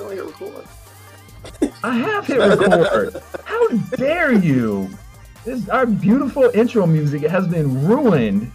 [0.00, 0.64] Don't hit record.
[1.84, 3.22] I have hit record.
[3.44, 4.88] How dare you?
[5.44, 8.50] This our beautiful intro music has been ruined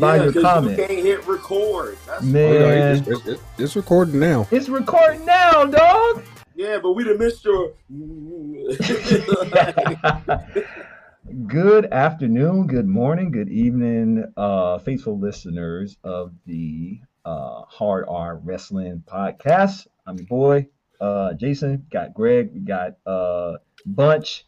[0.00, 0.78] by yeah, your 'cause comment.
[0.78, 1.98] You can't hit record.
[2.06, 2.56] That's Man.
[2.56, 4.48] Oh, yeah, it's, it's, it's, it's recording now.
[4.50, 6.24] It's recording now, dog.
[6.54, 7.74] Yeah, but we done missed your.
[11.46, 19.04] good afternoon, good morning, good evening, uh, faithful listeners of the uh, Hard R Wrestling
[19.06, 19.86] Podcast.
[20.06, 20.66] I'm your boy,
[21.00, 21.86] uh, Jason.
[21.90, 22.50] Got Greg.
[22.52, 24.44] We got uh, Bunch.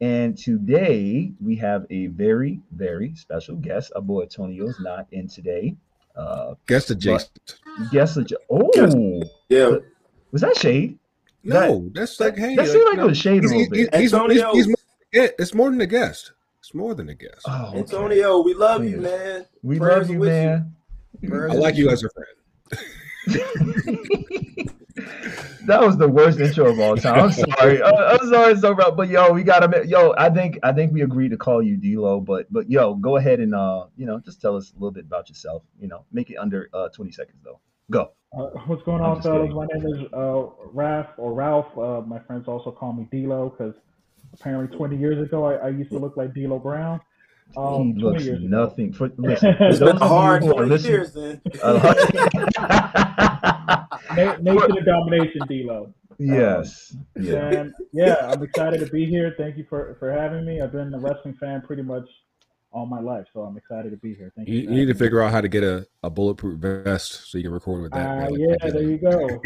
[0.00, 3.90] And today we have a very, very special guest.
[3.96, 5.74] Our boy Antonio's not in today.
[6.14, 7.56] Uh, Guest adjacent.
[7.92, 9.76] guest, adj- oh, yeah,
[10.32, 10.98] was that shade?
[11.44, 13.68] No, that's like hey, that like, seemed like no, it was shade a little he's,
[13.68, 13.94] bit.
[13.94, 14.52] he's, Antonio.
[14.52, 14.76] he's, he's more,
[15.12, 16.32] yeah, it's more than a guest.
[16.58, 17.42] It's more than a guest.
[17.46, 17.78] Oh, okay.
[17.78, 19.46] Antonio, we love you, man.
[19.62, 20.28] we prayers love you, with
[21.22, 21.30] you.
[21.30, 21.50] man.
[21.50, 23.64] I like you as a friend.
[25.66, 27.24] that was the worst intro of all time.
[27.24, 27.82] I'm sorry.
[27.82, 28.90] I, I'm sorry, so bro.
[28.92, 29.86] But yo, we gotta.
[29.86, 32.20] Yo, I think I think we agreed to call you D'Lo.
[32.20, 35.04] But but yo, go ahead and uh, you know, just tell us a little bit
[35.04, 35.62] about yourself.
[35.80, 37.60] You know, make it under uh 20 seconds though.
[37.90, 38.12] Go.
[38.36, 39.52] Uh, what's going I'm on, just fellas?
[39.52, 41.78] My name is uh, Ralph or Ralph.
[41.78, 43.74] Uh, my friends also call me D'Lo because
[44.34, 47.00] apparently 20 years ago I, I used to look like D'Lo Brown.
[47.56, 48.92] Um, he looks years nothing.
[48.92, 51.40] For listen, for It's those been a hard who are 20 listening- years then.
[51.62, 51.94] Uh,
[54.40, 55.92] Nation of Domination, D'Lo.
[56.18, 56.96] yes.
[57.18, 57.48] Yeah.
[57.50, 59.34] And yeah, I'm excited to be here.
[59.36, 60.60] Thank you for, for having me.
[60.60, 62.08] I've been a wrestling fan pretty much
[62.70, 64.32] all my life, so I'm excited to be here.
[64.36, 64.56] Thank you.
[64.56, 64.98] You, you need to me.
[64.98, 68.04] figure out how to get a, a bulletproof vest so you can record with that.
[68.18, 69.40] Man, like yeah, there you go.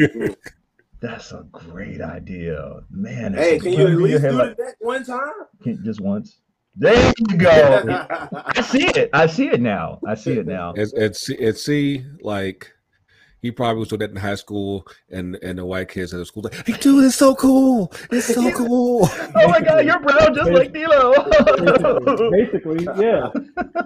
[1.01, 3.35] That's a great idea, man.
[3.35, 5.33] hey, can you at least do Like, the one time?
[5.63, 6.39] can- just once.
[6.75, 8.07] There you go.
[8.33, 9.11] I see it.
[9.13, 9.99] I see it now.
[10.07, 10.73] I see it now.
[10.77, 12.73] It's it's it's see like
[13.43, 16.25] he probably was doing that in high school, and and the white kids at the
[16.25, 19.09] school like, hey, dude, it's so cool, it's so cool.
[19.35, 22.31] Oh my God, you're brown just like D'Lo.
[22.31, 23.31] Basically, yeah,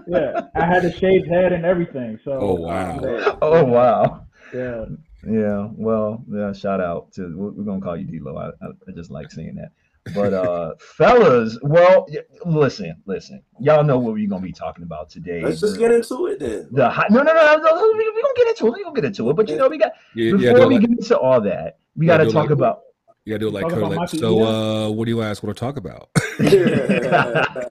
[0.06, 0.42] yeah.
[0.54, 2.20] I had a shaved head and everything.
[2.22, 2.32] So.
[2.32, 3.00] Oh, wow.
[3.02, 4.26] Yeah, oh wow.
[4.54, 4.84] yeah.
[5.26, 5.68] Yeah.
[5.72, 6.52] Well, yeah.
[6.52, 8.36] Shout out to we're, we're gonna call you D'Lo.
[8.36, 9.70] I, I, I just like saying that.
[10.14, 12.06] But uh, fellas, well,
[12.44, 13.42] listen, listen.
[13.60, 15.42] Y'all know what we're gonna be talking about today.
[15.42, 16.68] Let's just get into it then.
[16.70, 18.70] the hot, no, no, no, no, no, we, we gonna get into it.
[18.72, 19.34] We're gonna get into it.
[19.36, 22.06] But you know, we got You, before you, we like, get into all that, we
[22.06, 22.80] Yeah, gotta talk like- about.
[23.24, 24.44] you gotta do it like, Talk Kurt, about like so.
[24.44, 25.42] Uh, what do you ask?
[25.42, 26.08] What to talk about?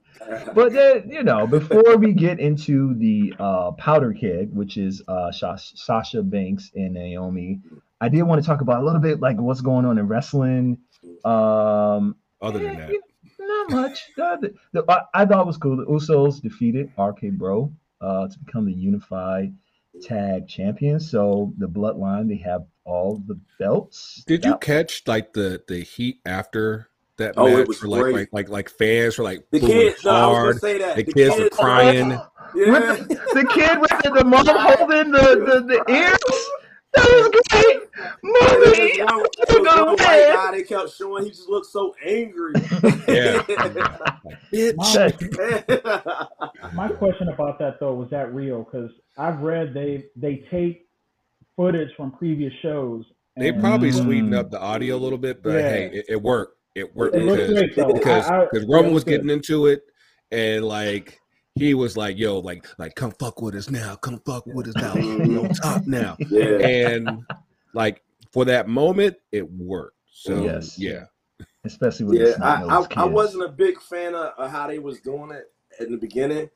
[0.54, 5.30] But then, you know, before we get into the uh, powder keg, which is uh,
[5.30, 7.60] Sha- Sasha Banks and Naomi,
[8.00, 10.78] I did want to talk about a little bit like what's going on in wrestling.
[11.24, 13.00] Um, Other than eh, that,
[13.40, 14.10] not much.
[14.16, 15.76] The, the, I, I thought it was cool.
[15.76, 19.54] The Usos defeated RK Bro uh, to become the unified
[20.02, 21.10] tag champions.
[21.10, 24.22] So the Bloodline they have all the belts.
[24.26, 27.68] did you catch like the the heat after that Oh, it match?
[27.68, 28.14] was like, great.
[28.14, 30.46] like like like fans were like The booing kids, no, I was hard.
[30.46, 30.96] gonna say that.
[30.96, 32.20] The kids were crying.
[32.54, 32.70] Yeah.
[32.70, 36.18] With the, the kid with the, the mom holding the, the, the ears.
[36.96, 37.82] That was great.
[38.22, 41.24] Mommy, There was one, I'm was gonna one white guy they kept showing.
[41.24, 42.52] He just looked so angry.
[43.08, 43.42] Yeah.
[44.52, 44.76] Bitch.
[44.76, 48.64] My, my question about that though was that real?
[48.64, 50.86] Because I've read they they take
[51.56, 53.04] footage from previous shows.
[53.36, 54.02] They probably Mm.
[54.02, 55.68] sweetened up the audio a little bit, but Yeah.
[55.68, 56.58] hey, it, it worked.
[56.74, 59.12] It worked It because great because I- I- because Roman was looked good.
[59.22, 59.82] getting into it,
[60.30, 61.18] and like
[61.56, 64.76] he was like, "Yo, like like come fuck with us now, come fuck with us
[64.76, 66.58] now, we on top now," yeah.
[66.58, 67.24] and
[67.74, 68.02] like
[68.32, 69.96] for that moment, it worked.
[70.10, 70.78] So Yes.
[70.78, 71.04] yeah,
[71.64, 74.66] Especially with Yeah, snot I, I, nose I wasn't a big fan of, of how
[74.66, 75.50] they was doing it
[75.80, 76.48] in the beginning,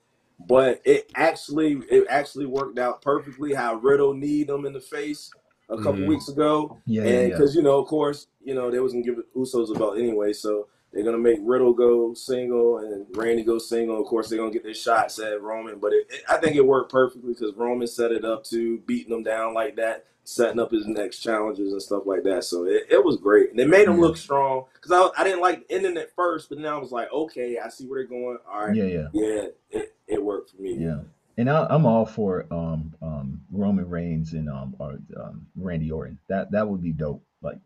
[0.48, 3.54] but it actually it actually worked out perfectly.
[3.54, 5.30] How Riddle need them in the face
[5.68, 6.06] a couple Mhm.
[6.08, 7.36] weeks ago, Yeah, yeah, and yeah.
[7.36, 10.68] because you know, of course, you know they wasn't giving Usos a belt anyway, so
[10.92, 14.00] they're gonna make Riddle go single and Randy go single.
[14.00, 16.66] Of course, they're gonna get their shots at Roman, but it, it- I think it
[16.66, 20.70] worked perfectly because Roman set it up to beating them down like that, setting up
[20.70, 22.44] his next challenges and stuff like that.
[22.44, 24.00] So it, it was great, and they made him Yeah.
[24.02, 27.12] look strong because I, I didn't like ending it first, but now I was like,
[27.12, 28.38] okay, I see where they're going.
[28.50, 30.74] All right, Yeah, yeah, yeah, it, it worked for me.
[30.74, 31.00] yeah.
[31.36, 36.18] And I, I'm all for um um Roman Reigns and um or um Randy Orton.
[36.28, 37.22] That that would be dope.
[37.40, 37.56] Like,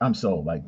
[0.00, 0.62] I'm so like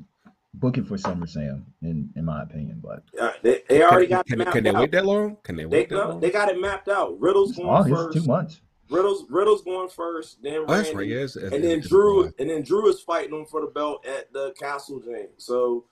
[0.54, 2.80] book it for SummerSlam in in my opinion.
[2.82, 4.80] But Uh, they, they already can, got can, it can they out.
[4.80, 5.36] wait that long?
[5.42, 6.20] Can they They, wait that no, long?
[6.20, 7.18] they got it mapped out.
[7.20, 8.26] Riddle's it's going August, two first.
[8.28, 8.60] months.
[8.90, 10.42] Riddle's Riddle's going first.
[10.42, 11.06] Then Oh, Randy, right.
[11.06, 12.32] Yes, yes, and then Drew yes.
[12.38, 15.28] and then Drew is fighting him for the belt at the Castle Jane.
[15.36, 15.84] So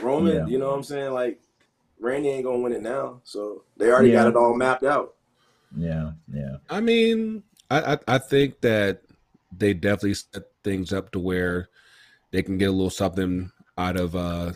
[0.00, 0.46] Roman, Yeah.
[0.46, 1.12] you know what I'm saying?
[1.12, 1.40] Like
[1.98, 3.20] Randy ain't gonna win it now.
[3.24, 5.14] So they already got it all mapped out.
[5.74, 6.56] Yeah, yeah.
[6.68, 9.02] I mean, I, I I think that
[9.56, 11.70] they definitely set things up to where
[12.32, 14.52] they can get a little something out of uh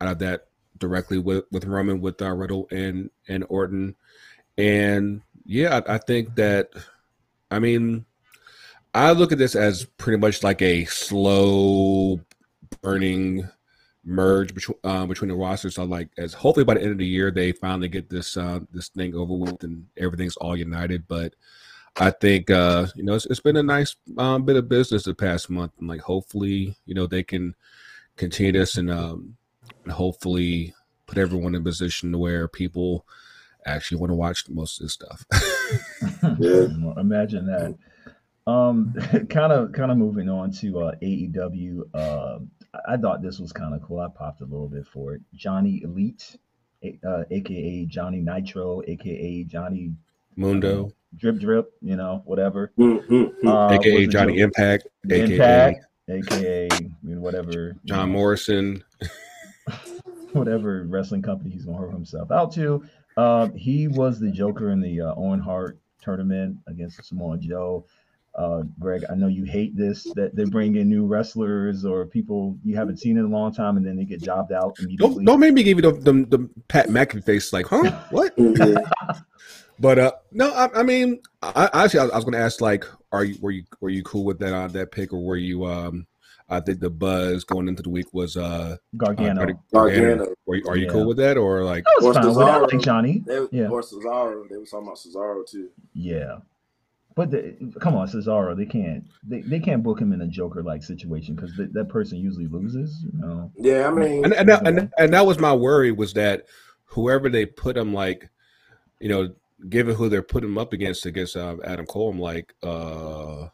[0.00, 3.96] out of that directly with with Roman with uh, Riddle and and Orton,
[4.56, 6.70] and yeah, I, I think that
[7.50, 8.04] I mean
[8.94, 12.20] I look at this as pretty much like a slow
[12.82, 13.48] burning
[14.04, 15.74] merge between uh, between the rosters.
[15.74, 18.60] So like as hopefully by the end of the year they finally get this uh,
[18.72, 21.06] this thing over with and everything's all united.
[21.08, 21.34] But
[21.96, 25.14] I think uh, you know it's, it's been a nice um, bit of business the
[25.14, 27.54] past month, and like hopefully you know they can
[28.16, 29.36] continue this and um,
[29.84, 30.74] and hopefully
[31.06, 33.06] put everyone in a position to where people
[33.66, 35.24] actually want to watch most of this stuff.
[36.40, 37.74] Imagine that.
[38.46, 38.94] Um,
[39.28, 41.82] kind of, kind of moving on to uh, AEW.
[41.92, 42.38] Uh,
[42.74, 44.00] I I thought this was kind of cool.
[44.00, 45.22] I popped a little bit for it.
[45.34, 46.36] Johnny Elite,
[46.82, 49.92] a- uh, aka Johnny Nitro, aka Johnny
[50.36, 51.72] Mundo, Drip Drip.
[51.82, 52.72] You know, whatever.
[52.78, 53.46] Mm-hmm.
[53.46, 54.40] Uh, aka Johnny joke.
[54.40, 57.50] Impact, aka Impact, aka I mean, whatever.
[57.50, 58.84] you John know, Morrison.
[60.32, 62.84] whatever wrestling company he's gonna hurt himself out to.
[63.16, 67.84] Um, he was the Joker in the uh, Owen Hart tournament against Samoa Joe.
[68.34, 72.56] Uh, Greg, I know you hate this that they bring in new wrestlers or people
[72.64, 75.40] you haven't seen in a long time, and then they get jobbed out Don't don't
[75.40, 77.90] make me give you the the, the Pat McAfee face like, huh?
[78.10, 78.34] What?
[79.80, 82.60] But uh, no, I, I mean, I, actually, I, was- I was going to ask,
[82.60, 85.36] like, are you were you were you cool with that on that pick, or were
[85.36, 85.64] you?
[85.64, 86.06] Um,
[86.50, 89.42] I think the buzz going into the week was uh, Gargano.
[89.42, 90.34] uh, Gargano.
[90.48, 90.92] Are you, are you Yeah.
[90.92, 91.84] cool with that, or like?
[92.00, 92.26] was Or fine.
[92.28, 92.40] with it.
[92.40, 92.82] Like Cesaro.
[92.82, 93.22] Johnny.
[93.26, 93.68] They, Yeah.
[93.68, 94.48] Or Cesaro.
[94.48, 95.68] They were talking about Cesaro too.
[95.92, 96.38] Yeah.
[97.14, 100.62] But the, come on, Cesaro, they can't they, they can't book him in a Joker
[100.62, 103.04] like situation because that person usually loses.
[103.12, 106.44] You know, Yeah, I mean, And and and, and that was my worry was that
[106.86, 108.30] whoever they put him like,
[109.00, 109.34] you know,
[109.68, 113.48] given who they're putting him up against against uh, Adam Cole, I'm like, uh,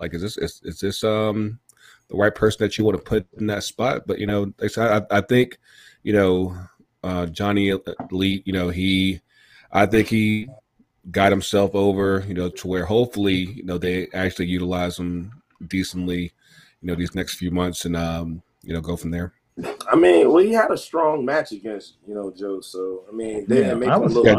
[0.00, 1.58] like is this is, is this um
[2.08, 4.02] the right person that you want to put in that spot?
[4.06, 5.58] But you know, like I, said, I, I think
[6.02, 6.56] you know
[7.02, 7.72] uh, Johnny
[8.10, 9.20] Lee, you know he,
[9.72, 10.48] I think he
[11.10, 16.32] got himself over, you know, to where hopefully you know they actually utilize him decently,
[16.80, 19.32] you know, these next few months and um you know go from there.
[19.90, 22.60] I mean, well, he had a strong match against you know Joe.
[22.60, 24.34] So I mean, they Yeah, didn't make I him was look Yeah,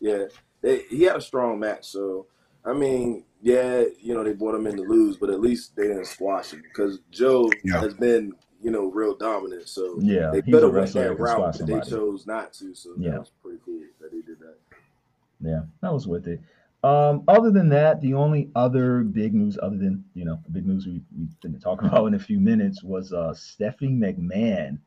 [0.00, 0.30] fine Joe weak.
[0.30, 0.40] with it.
[0.60, 1.86] So, yeah, they, he had a strong match.
[1.86, 2.26] So
[2.64, 5.88] I mean, yeah, you know they brought him in to lose, but at least they
[5.88, 7.80] didn't squash him because Joe Yeah.
[7.80, 8.32] has been
[8.62, 9.68] you know real dominant.
[9.68, 12.52] So Yeah, they could a have went that that route, squash but they chose not
[12.54, 12.74] to.
[12.74, 13.12] So Yeah.
[13.12, 14.56] that was pretty cool that they did that.
[15.40, 16.40] Yeah, I was with it.
[16.82, 20.86] Um, other than that, the only other big news, other than you know, big news
[20.86, 24.78] we we didn't talk about in a few minutes, was uh Stephanie McMahon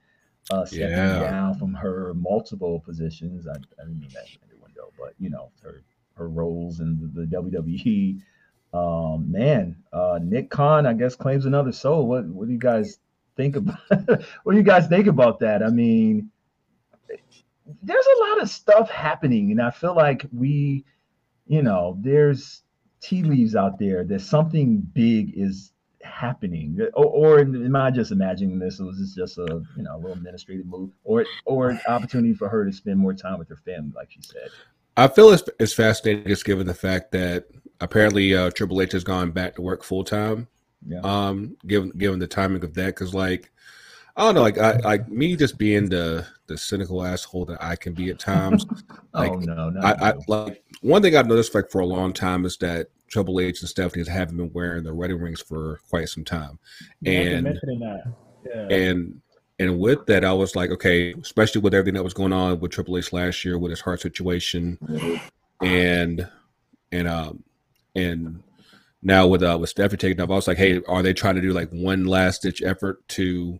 [0.49, 1.19] uh stepping Yeah.
[1.19, 3.47] down from her multiple positions.
[3.47, 4.48] I, I didn't mean that in the window,
[4.99, 5.83] but you know, her
[6.15, 8.21] her roles in the, the WWE.
[8.71, 12.07] Um, man, uh, Nick Khan, I guess, claims another soul.
[12.07, 12.99] What what do you guys
[13.35, 13.79] think about?
[14.43, 15.63] what do you guys think about that?
[15.63, 16.29] I mean,
[17.81, 20.85] there's a lot of stuff happening, and I feel like we,
[21.47, 22.63] you know, there's
[23.01, 25.71] tea leaves out there that something big is
[26.01, 28.79] happening, or, or am I just imagining this?
[28.79, 32.65] Was this just a you know a little administrative move, or or opportunity for her
[32.65, 34.49] to spend more time with her family, like she said?
[34.99, 37.45] I feel it's, it's fascinating just given the fact that
[37.79, 40.47] apparently uh, Triple H has gone back to work full time.
[40.85, 43.51] Yeah, Um, given given the timing of that, because like
[44.15, 47.75] I don't know, like I like me just being the the cynical asshole that I
[47.75, 48.65] can be at times.
[49.13, 52.13] like, oh no, not I, I like one thing I've noticed like for a long
[52.13, 56.09] time is that Triple H and Stephanie haven't been wearing the wedding rings for quite
[56.09, 56.59] some time,
[57.01, 58.03] Yeah, and mentioning that.
[58.45, 58.75] Yeah.
[58.77, 59.21] and
[59.59, 62.71] and with that I was like, okay, especially with everything that was going on with
[62.71, 64.77] Triple H last year with his heart situation,
[65.61, 66.27] and
[66.91, 67.43] and um
[67.95, 68.41] and
[69.01, 71.41] now with uh with Stephanie taking off, I was like, hey, are they trying to
[71.41, 73.59] do like one last ditch effort to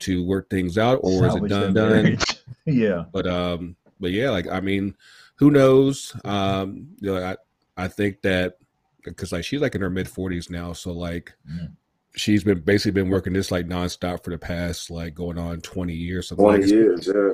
[0.00, 2.18] to work things out, or is it done done?
[2.66, 4.94] yeah, but um but yeah like i mean
[5.36, 8.58] who knows um you know i i think that
[9.04, 11.72] because like she's like in her mid 40s now so like Mm.
[12.16, 15.92] She's been basically been working this like nonstop for the past like going on 20
[15.92, 17.32] years something like Twenty years, yeah.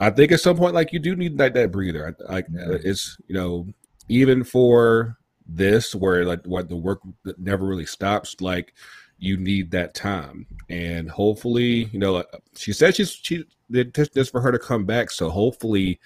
[0.00, 2.76] i think at some point like you do need that that breather like Yeah.
[2.84, 3.66] it's you know
[4.08, 5.16] even for
[5.46, 7.00] this where like what the work
[7.38, 8.74] never really stops like
[9.18, 12.22] you need that time and hopefully you know
[12.56, 15.98] she said she's she did this this for her to come back so hopefully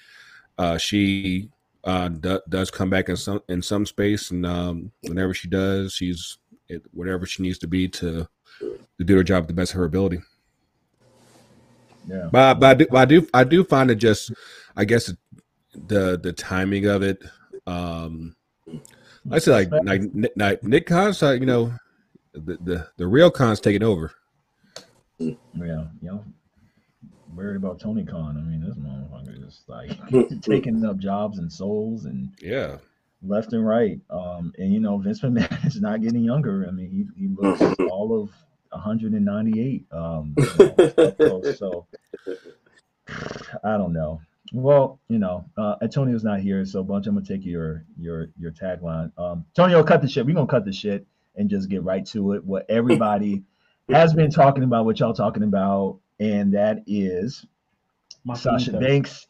[0.59, 1.49] uh she
[1.85, 5.95] uh do, does come back in some in some space and um whenever she does
[5.95, 6.37] she's
[6.71, 8.29] it, whatever she needs to be to
[8.61, 10.21] to do her job to the best of her ability
[12.07, 12.29] yeah.
[12.31, 14.33] but, but I do, but I do, I do find it just,
[14.77, 15.13] I guess,
[15.75, 17.23] the the timing of it.
[17.67, 18.35] Um,
[19.31, 21.73] I say like like Nick, like Nick Khan's, uh, you know,
[22.33, 24.13] the the, the real Khan's taking over.
[25.19, 26.25] Yeah, you know,
[27.35, 28.37] worried about Tony Khan.
[28.37, 32.79] I mean, this motherfucker is like taking up jobs and souls and Yeah,
[33.23, 34.01] left and right.
[34.11, 36.67] Um, and you know, Vince McMahon is not getting younger.
[36.67, 37.61] I mean, he, he looks
[37.91, 38.31] all of
[38.71, 39.87] 198.
[39.93, 41.87] Um, you know, so,
[42.25, 42.37] so
[43.65, 44.21] I don't know.
[44.53, 48.51] Well, you know, uh, Antonio's not here, so Bunch, I'm gonna take your your your
[48.51, 49.13] tagline.
[49.17, 50.27] Um, Antonio, cut the shit.
[50.27, 52.45] We're gonna cut the shit and just get right to it.
[52.45, 53.45] What everybody
[53.89, 57.47] has been talking about, what y'all talking about, and that is
[58.35, 59.29] Sasha Banks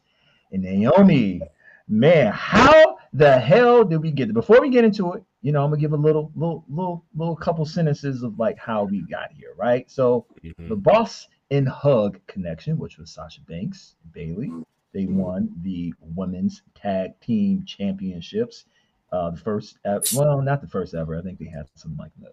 [0.51, 1.41] and Naomi.
[1.87, 4.33] Man, how the hell did we get there?
[4.33, 7.35] Before we get into it, you know, I'm gonna give a little, little, little, little
[7.35, 9.89] couple sentences of like how we got here, right?
[9.89, 10.69] So Mhm.
[10.69, 14.51] the Boss 'n' Hug connection, which was Sasha Banks and Bayley,
[14.93, 18.65] they won the women's tag team championships.
[19.11, 21.17] Uh, the first, ev- well, not the first ever.
[21.17, 22.31] I think they had some like the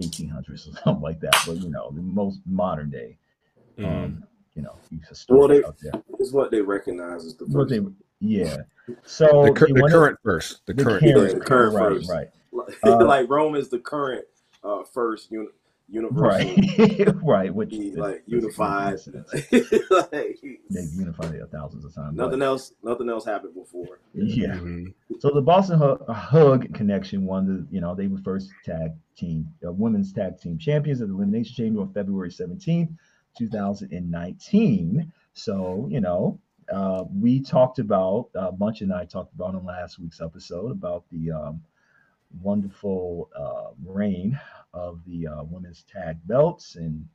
[0.00, 1.34] 1800s or something like that.
[1.46, 3.16] But you know, the most modern day,
[3.78, 4.04] Mhm.
[4.04, 4.24] um,
[4.54, 4.74] you know,
[5.08, 6.02] historic Well, they- out there.
[6.20, 7.70] It's what they recognize as the What first.
[7.70, 7.80] they,
[8.20, 8.56] yeah.
[9.04, 11.02] So the, cur- the won it- current first, the, the current.
[11.04, 12.10] current, current right, first.
[12.10, 14.24] right, like, uh, like Rome is the current
[14.64, 15.48] uh, first uni-
[15.90, 17.54] universal, right, right.
[17.54, 18.98] Which be, is- like doesn't unified.
[19.90, 20.38] like,
[20.70, 22.16] They've unified it thousands of times.
[22.16, 22.72] but- nothing else.
[22.82, 23.98] Nothing else happened before.
[24.14, 24.56] Yeah.
[24.56, 24.94] Mhm.
[25.20, 28.92] So the Boss 'n' Hug, Hug Connection won the, you know, they were first tag
[29.16, 32.88] team, uh, women's tag team champions of the Elimination Chamber on February 17th,
[33.36, 35.12] 2019.
[35.34, 36.38] So, you know,
[36.72, 41.04] uh, we talked about, uh, Bunch and I talked about in last week's episode about
[41.10, 41.62] the um,
[42.42, 44.38] wonderful uh, reign
[44.74, 47.06] of the uh, women's tag belts and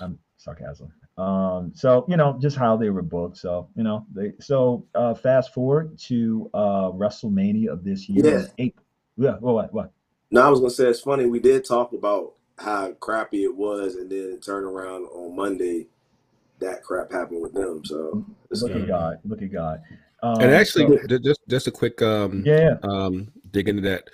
[0.00, 0.92] I'm sarcasm.
[1.16, 3.36] Um, so you know, just how they were booked.
[3.36, 8.40] So you know, they so uh fast forward to uh WrestleMania of this year.
[8.40, 8.46] Yeah.
[8.58, 8.76] Eight,
[9.16, 9.92] yeah, well, what what?
[10.30, 11.26] No, I was gonna say it's funny.
[11.26, 15.88] We did talk about how crappy it was, and then turn around on Monday,
[16.60, 17.84] that crap happened with them.
[17.84, 19.80] So Look at God, look at God.
[20.22, 24.08] Um, And actually, so- just just a quick um, yeah, um, dig into that.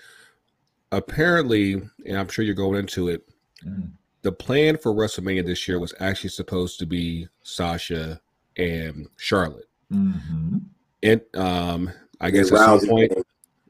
[0.93, 1.75] Apparently,
[2.07, 3.27] and I'm sure you're going into it.
[3.67, 3.91] Mhm.
[4.23, 8.21] The plan for WrestleMania this year was actually supposed to be Sasha
[8.57, 9.69] and Charlotte.
[9.93, 10.63] Mhm.
[11.03, 13.13] And um, I and guess at some point,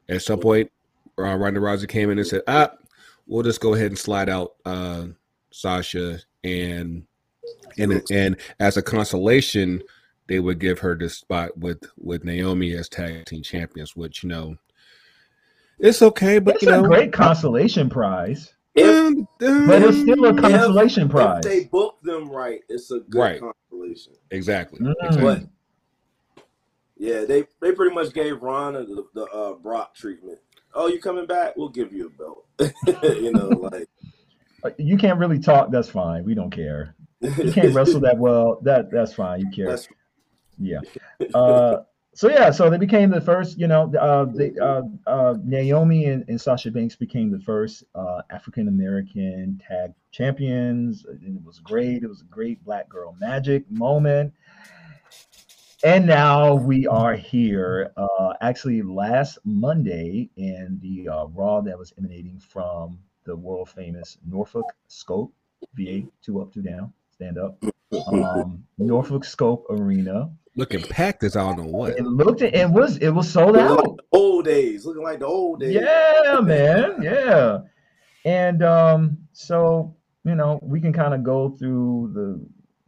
[0.07, 0.71] at some point,
[1.17, 2.73] uh, Ronda Rousey came in and said, "Ah,
[3.27, 5.07] we'll just go ahead and slide out uh,
[5.51, 7.03] Sasha and
[7.77, 9.81] and and as a consolation,
[10.27, 14.29] they would give her the spot with with Naomi as tag team champions, which you
[14.29, 14.55] know,
[15.79, 20.25] it's okay, but it's you a know, great consolation prize, If, um, but it's still
[20.25, 21.43] a consolation if prize.
[21.43, 23.41] they book them right, it's a good Right.
[23.41, 24.13] consolation.
[24.31, 24.79] exactly.
[24.79, 24.93] Mm.
[25.03, 25.23] exactly.
[25.23, 25.43] But
[26.97, 30.39] yeah, they they pretty much gave Ronda the, the uh, Brock treatment.
[30.73, 31.55] Oh, you coming back?
[31.55, 32.45] We'll give you a belt.
[33.21, 33.87] you know, like
[34.77, 35.71] You can't really talk.
[35.71, 36.23] That's fine.
[36.23, 36.95] We don't care.
[37.37, 38.59] You can't wrestle that well.
[38.61, 39.41] That that's fine.
[39.41, 39.69] You care.
[39.69, 39.87] That's
[40.57, 40.79] Yeah.
[41.33, 41.83] Uh,
[42.15, 43.57] so yeah, so they became the first.
[43.57, 48.21] You know, uh, they, uh, uh, Naomi and, and Sasha Banks became the first uh,
[48.29, 51.05] African American tag champions.
[51.05, 52.03] And it was great.
[52.03, 54.33] It was a great Black Girl Magic moment.
[55.83, 57.91] And now we are here.
[57.97, 64.17] Uh, actually, last Monday, in the uh, Raw that was emanating from the world famous
[64.25, 65.33] Norfolk Scope
[65.73, 67.61] VA, two up, two down, stand up.
[68.11, 70.29] Um, Norfolk Scope Arena.
[70.57, 71.97] looking packed as I don't know what.
[71.97, 73.99] It looked and was it was sold looking like out.
[74.11, 75.75] old days, looking like the old days.
[75.75, 77.01] Yeah, man.
[77.01, 77.59] Yeah.
[78.25, 79.95] And um, so
[80.25, 82.11] you know, we can kind of go through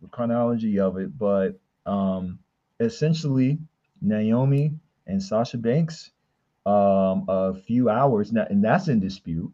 [0.02, 2.40] the chronology of it, but um
[2.82, 3.60] essentially
[4.02, 4.74] Naomi
[5.06, 6.12] and Sasha Banks,
[6.66, 9.54] um, a few hours now, and that's in dispute.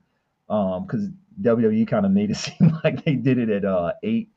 [0.50, 1.10] Um, because
[1.42, 4.30] WWE kind of made it seem like they did it at uh eight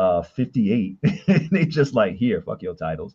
[0.00, 0.98] uh 58.
[1.50, 3.14] they just like here, fuck your titles.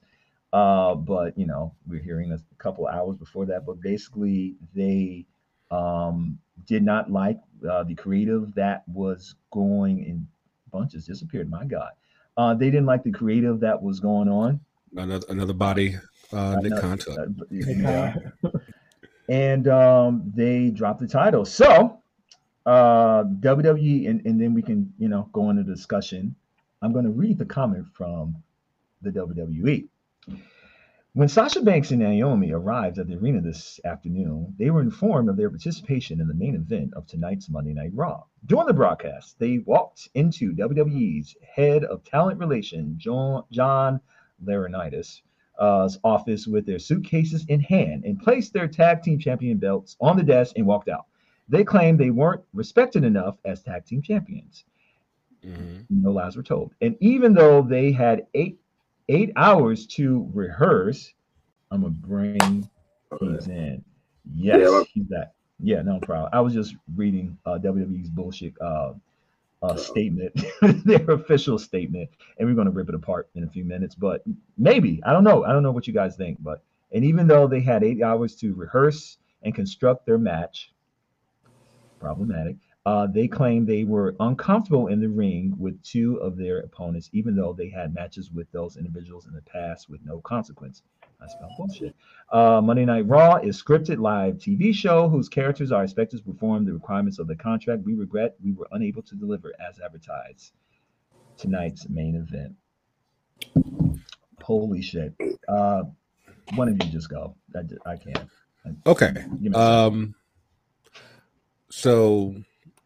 [0.54, 3.66] Uh, but you know, we're hearing a couple hours before that.
[3.66, 5.26] But basically, they
[5.72, 7.40] um, did not like
[7.70, 10.28] uh, the creative that was going in
[10.72, 11.50] bunches disappeared.
[11.50, 11.90] My God,
[12.38, 14.60] uh, they didn't like the creative that was going on.
[14.96, 15.98] Another another body,
[16.32, 17.18] uh, Nick Conta.
[17.18, 18.16] uh, yeah.
[19.28, 21.44] and um, they dropped the title.
[21.44, 22.00] So
[22.66, 26.36] uh, WWE, and, and then we can you know go into discussion.
[26.82, 28.36] I'm going to read the comment from
[29.02, 29.88] the WWE.
[31.14, 35.38] When Sasha Banks and Naomi arrived at the arena this afternoon, they were informed of
[35.38, 38.24] their participation in the main event of tonight's Monday Night Raw.
[38.46, 44.02] During the broadcast, they walked into WWE's head of talent relations, John, John
[44.44, 45.22] Laurinaitis,
[45.58, 50.18] uh, office with their suitcases in hand and placed their tag team champion belts on
[50.18, 51.06] the desk and walked out.
[51.48, 54.66] They claimed they weren't respected enough as tag team champions.
[55.46, 55.86] Mhm.
[55.90, 56.74] No lies were told.
[56.82, 58.60] And even though they had eight
[59.10, 61.14] eight hours to rehearse,
[61.72, 62.68] I'm gonna bring
[63.22, 63.84] these in.
[64.36, 65.34] Yes, Yeah, well- he's back.
[65.60, 66.30] Yeah, no problem.
[66.34, 68.94] I was just reading uh, WWE's bullshit uh,
[69.62, 70.34] uh, statement,
[70.86, 73.96] their official statement, and we're gonna rip it apart in a few minutes.
[73.96, 74.24] But
[74.58, 75.46] maybe I don't know.
[75.46, 76.42] I don't know what you guys think.
[76.44, 76.62] But
[76.92, 80.72] and even though they had eight hours to rehearse and construct their match,
[82.00, 82.58] problematic.
[82.86, 87.36] Uh, they claimed they were uncomfortable in the ring with two of their opponents, even
[87.36, 90.84] though they had matches with those individuals in the past with no consequence.
[91.20, 91.96] I spell bullshit.
[92.32, 96.66] Uh, Monday Night Raw is scripted live TV show whose characters are expected to perform
[96.66, 97.84] the requirements of the contract.
[97.84, 100.52] We regret we were unable to deliver as advertised.
[101.38, 102.56] Tonight's main event.
[104.42, 105.14] Holy shit!
[105.48, 105.84] Uh,
[106.54, 107.36] one of you just go.
[107.56, 108.30] I, I can't.
[108.86, 109.12] Okay.
[109.42, 109.56] Give second.
[109.56, 110.16] Um.
[111.72, 112.36] So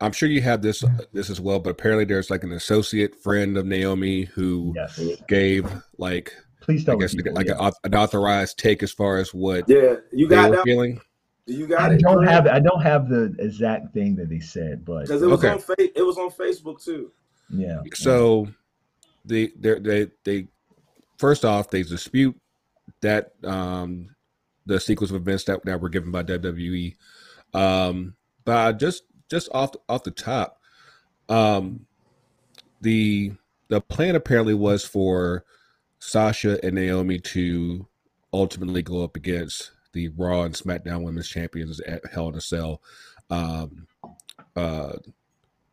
[0.02, 3.58] I'm sure you have this this as well, but apparently there's like an associate friend
[3.58, 5.00] of Naomi who yes.
[5.28, 7.22] gave like Please I tell guess us.
[7.34, 10.64] like an auth- an authorized take as far as what Yeah, you got that.
[10.64, 11.02] feeling.
[11.48, 12.02] You got I it.
[12.02, 15.40] don't have I don't have the exact thing that they said, but because it was
[15.44, 15.50] Okay.
[15.50, 17.12] on fa- it was on Facebook too.
[17.50, 17.82] yeah.
[17.96, 18.48] So
[19.26, 20.48] they they they they
[21.18, 22.40] first off they dispute
[23.02, 24.16] that um
[24.66, 26.96] the sequence of events that, that were given by WWE.
[27.54, 28.16] Um
[28.46, 30.60] but just just off off the top,
[31.28, 31.86] um
[32.82, 33.32] the
[33.70, 35.46] the plan apparently was for
[36.00, 37.88] Sasha and Naomi to
[38.34, 42.82] ultimately go up against the Raw and SmackDown Women's Champions at Hell in a Cell.
[43.30, 43.88] Um,
[44.56, 44.94] uh,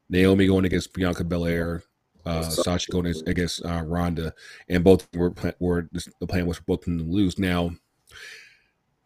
[0.09, 1.83] Naomi going against Bianca Belair,
[2.25, 4.35] uh, Sasha going against, against uh, Ronda,
[4.69, 5.89] and both were were
[6.21, 7.39] the plan was for both of them to lose.
[7.39, 7.71] Now,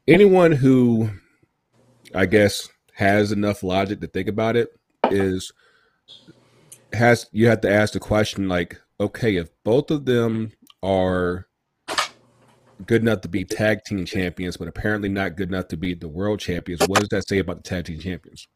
[0.07, 1.11] anyone who,
[2.15, 4.79] I guess, has enough logic to think about it
[5.11, 5.53] is
[6.93, 11.47] has you have to ask the question like, okay, if both of them are
[12.87, 16.09] good enough to be tag team champions, but apparently not good enough to be the
[16.09, 18.49] world champions, what does that say about the tag team champions?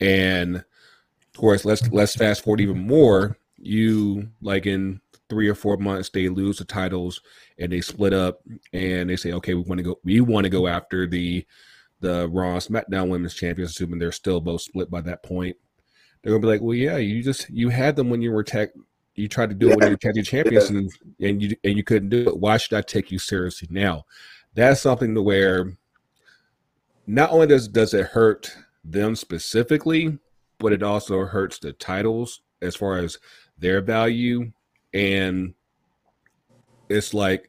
[0.00, 3.38] And of course, let's let's fast forward even more.
[3.56, 5.00] You like in
[5.32, 7.22] three or four months, they lose the titles
[7.58, 8.42] and they split up,
[8.74, 11.46] and they say, okay, we want to go, we want to go after the
[12.00, 15.56] the Raw SmackDown Women's Champions, assuming they're still both split by that point.
[16.22, 18.70] They're gonna be like, well, yeah, you just you had them when you were tech.
[19.14, 22.10] You tried to do it when you were champions, and and you and you couldn't
[22.10, 22.36] do it.
[22.36, 24.04] Why should I take you seriously now?
[24.52, 25.78] That's something to where
[27.06, 30.18] not only does does it hurt them specifically,
[30.58, 33.18] but it also hurts the titles as far as
[33.58, 34.52] their value.
[34.92, 35.54] And
[36.88, 37.48] it's like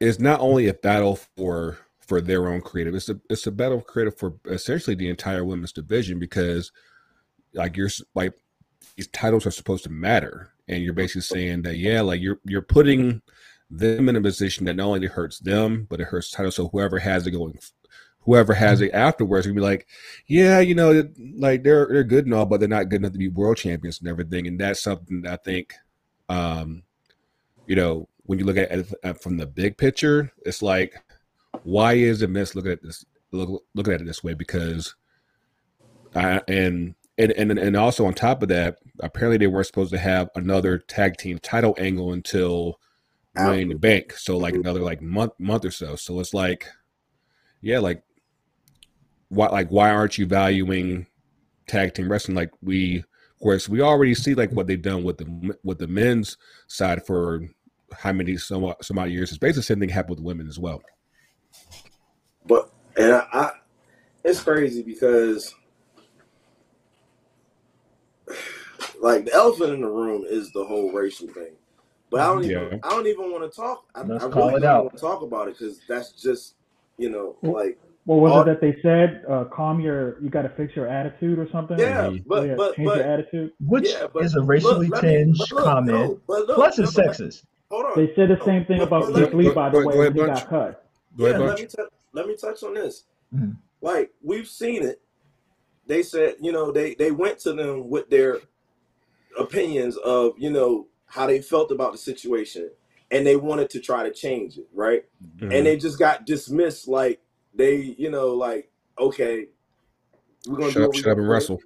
[0.00, 3.78] it's not only a battle for for their own creative, it's a it's a battle
[3.78, 6.72] of creative for essentially the entire women's division because
[7.54, 8.34] like you're like
[8.96, 10.50] these titles are supposed to matter.
[10.66, 13.22] And you're basically saying that yeah, like you're you're putting
[13.70, 16.50] them in a position that not only hurts them, but it hurts title.
[16.50, 17.58] So whoever has it going
[18.24, 19.86] whoever has it afterwards can be like,
[20.26, 23.18] yeah, you know, like they're they're good and all, but they're not good enough to
[23.18, 24.46] be world champions and everything.
[24.46, 25.74] And that's something that I think,
[26.28, 26.82] um,
[27.66, 30.94] you know, when you look at it from the big picture, it's like,
[31.62, 34.34] why is it Miss looking at this look, looking at it this way?
[34.34, 34.94] Because,
[36.14, 39.98] I, and and and and also on top of that, apparently they weren't supposed to
[39.98, 42.80] have another tag team title angle until
[43.36, 44.12] Money in the Bank.
[44.14, 45.96] So like another like month month or so.
[45.96, 46.66] So it's like,
[47.60, 48.02] yeah, like
[49.28, 51.06] why like why aren't you valuing
[51.66, 53.04] tag team wrestling like we
[53.44, 57.42] course we already see like what they've done with the with the men's side for
[57.92, 60.58] how many some some odd years it's basically the same thing happened with women as
[60.58, 60.82] well
[62.46, 63.50] But and I, I
[64.24, 65.54] it's crazy because
[69.00, 71.52] like the elephant in the room is the whole racial thing.
[72.10, 72.78] But I don't even Yeah.
[72.82, 73.84] I don't even want to talk.
[73.94, 76.54] I, I really don't want to talk about it because that's just
[76.96, 79.24] you know Well, like What was All- it that they said?
[79.28, 81.78] Uh, calm your, you got to fix your attitude or something.
[81.78, 83.52] yeah, but yeah, but change your but attitude.
[83.60, 85.88] Which yeah, but is a racially let me- tinged but look, comment.
[85.98, 87.44] no, look, Plus, it's no, but- sexist.
[87.70, 87.92] Hold on.
[87.96, 90.14] They said the same thing But- about but Keith Lee, by the but- way, but-
[90.16, 90.86] when he got cut.
[91.16, 93.04] Go ahead, yeah, let me t- let me touch on this.
[93.34, 93.56] Mhm.
[93.80, 95.00] Like we've seen it.
[95.86, 98.38] They said, you know, they they went to them with their
[99.38, 102.70] opinions of, you know, how they felt about the situation,
[103.10, 105.04] and they wanted to try to change it, right?
[105.38, 105.54] Mhm.
[105.56, 107.20] And they just got dismissed, like
[107.54, 109.46] they, you know, like okay,
[110.46, 111.60] we're gonna Shut up, shut up and wrestle.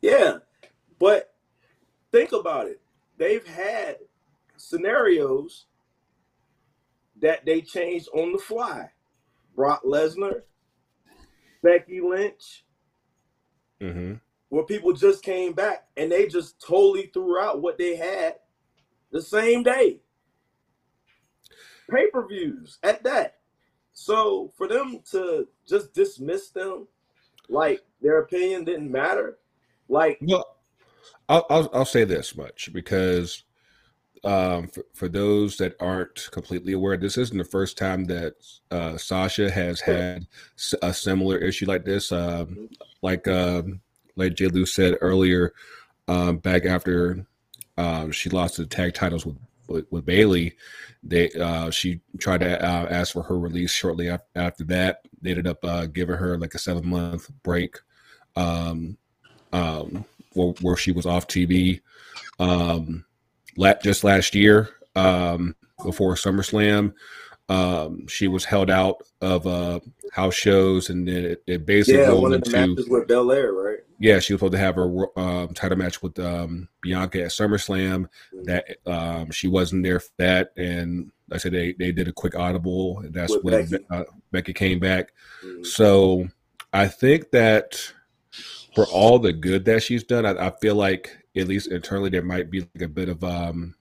[0.00, 0.38] Yeah,
[0.98, 1.34] but
[2.12, 2.80] think about it.
[3.18, 3.96] They've had
[4.56, 5.66] scenarios
[7.20, 8.90] that they changed on the fly.
[9.54, 10.42] Brock Lesnar,
[11.62, 12.64] Becky Lynch,
[13.80, 14.14] hmm
[14.48, 18.36] where people just came back and they just totally threw out what they had
[19.10, 20.00] the same day.
[21.90, 23.35] Pay per views at that.
[23.98, 26.86] So for them to just dismiss them
[27.48, 29.38] like their opinion didn't matter,
[29.88, 30.58] like Well,
[31.30, 33.44] I'll, I'll I'll say this much because
[34.22, 38.34] um, for, for those that aren't completely aware, this isn't the first time that
[38.70, 40.26] uh, Sasha has had
[40.82, 42.12] a similar issue like this.
[42.12, 42.68] Um,
[43.00, 43.80] like um,
[44.14, 45.54] like D'Lo said earlier,
[46.06, 47.26] um, back after
[47.78, 49.36] um, she lost the tag titles with
[49.68, 50.54] with, with Bayley,
[51.02, 55.02] they uh, she tried to uh, ask for her release shortly af- after that.
[55.20, 57.78] They ended up uh, giving her like a seven month break.
[58.34, 58.98] Um,
[59.52, 61.80] um, where, where she was off TV
[62.38, 63.04] um,
[63.56, 66.92] la- just last year um, before SummerSlam.
[67.48, 69.80] Um, she was held out of uh,
[70.12, 73.52] house shows, and then it, it basically yeah, one of the into matches with Belair,
[73.52, 73.75] right?
[73.98, 78.08] Yeah, she was supposed to have her um, title match with um, Bianca at SummerSlam.
[78.44, 82.12] That um, she wasn't there for that, and like I said they they did a
[82.12, 83.84] quick audible, and that's With when Becky.
[83.90, 85.12] Uh, Becky came back.
[85.44, 85.66] Mhm.
[85.66, 86.28] So
[86.72, 87.92] I think that
[88.74, 92.22] for all the good that she's done, I, I feel like at least internally there
[92.22, 93.74] might be like a bit of um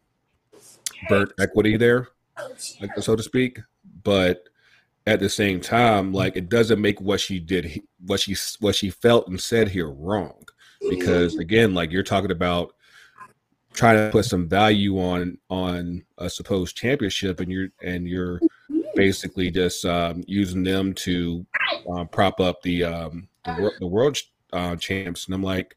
[1.10, 2.08] burnt equity there,
[2.82, 3.60] like, so to speak.
[4.04, 4.48] But
[5.08, 8.90] at the same time, like it doesn't make what she did, what she what she
[8.90, 10.44] felt and said here wrong,
[10.90, 12.74] because again, like you're talking about
[13.74, 18.42] trying to put some value on on a supposed championship, and you're and you're
[18.96, 21.46] basically just um, using them to
[21.90, 24.18] um, prop up the um, the, the world
[24.54, 25.26] uh, champs.
[25.26, 25.76] And I'm like,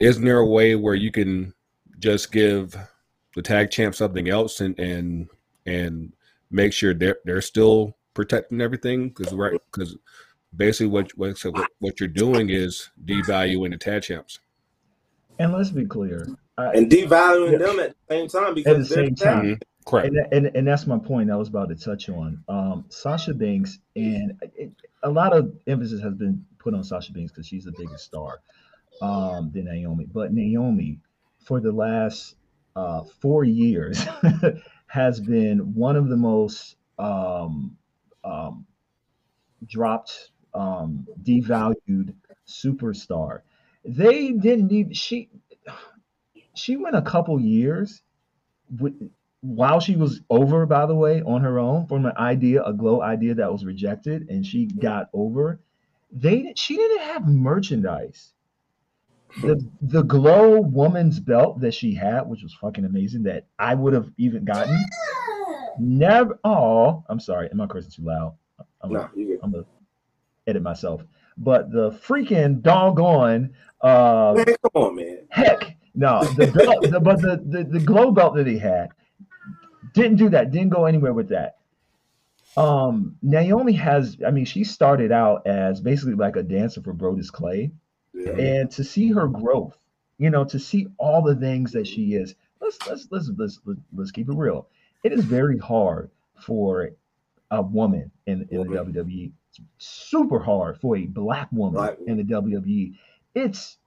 [0.00, 1.52] isn't there a way where you can
[1.98, 2.76] just give
[3.34, 5.28] the tag champ something else and and
[5.66, 6.12] and
[6.50, 9.08] make sure they're they're still protecting everything?
[9.10, 9.96] Because right, because
[10.54, 14.40] basically what what so what, what you're doing is devaluing the tag champs.
[15.38, 16.26] And let's be clear.
[16.58, 19.62] I, and devaluing them at the same time because at the same tag- time, Mhm.
[19.86, 20.08] Correct.
[20.08, 22.42] and, and and that's my point I was about to touch on.
[22.48, 24.72] Um, Sasha Banks, and it,
[25.04, 28.40] a lot of emphasis has been put on Sasha Banks because she's the biggest star
[29.00, 30.06] um, than Naomi.
[30.12, 30.98] But Naomi,
[31.44, 32.34] for the last
[32.74, 34.04] uh, four years,
[34.88, 37.76] has been one of the most um,
[38.24, 38.66] um,
[39.66, 42.14] dropped, um, devalued
[42.46, 43.40] superstar.
[43.84, 45.28] They didn't need she.
[46.54, 48.02] She went a couple years
[48.80, 48.94] with,
[49.40, 53.00] while she was over, by the way, on her own from an idea, a glow
[53.02, 55.60] idea that was rejected, and she got over.
[56.10, 58.32] They she didn't have merchandise.
[59.42, 63.92] The the glow woman's belt that she had, which was fucking amazing, that I would
[63.92, 64.76] have even gotten.
[65.78, 66.38] Never.
[66.44, 67.48] Oh, I'm sorry.
[67.50, 68.34] Am I cursing too loud?
[68.82, 69.64] I'm, you get I'm gonna
[70.46, 71.02] edit myself.
[71.36, 75.18] But the freaking doggone uh man, come on, man.
[75.30, 76.24] Heck, no.
[76.24, 78.88] The belt, the, but the, the the glow belt that he had
[79.94, 80.50] didn't do that.
[80.50, 81.56] Didn't go anywhere with that.
[82.56, 84.16] Um, Naomi has.
[84.26, 87.70] I mean, she started out as basically like a dancer for Brodus Clay,
[88.14, 88.32] Yeah.
[88.32, 89.76] and to see her growth,
[90.18, 92.34] you know, to see all the things that she is.
[92.60, 94.66] Let's let's let's let's let's, let's keep it real.
[95.04, 96.90] It is very hard for
[97.50, 98.92] a woman in, in the Woman.
[98.92, 99.32] WWE.
[99.50, 102.94] It's super hard for a black woman Black in the WWE.
[103.34, 103.78] It's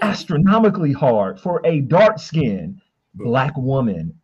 [0.00, 2.80] astronomically hard for a dark skinned
[3.14, 4.18] black woman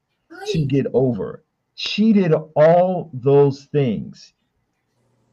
[0.47, 1.45] to get over.
[1.75, 4.33] She did all those things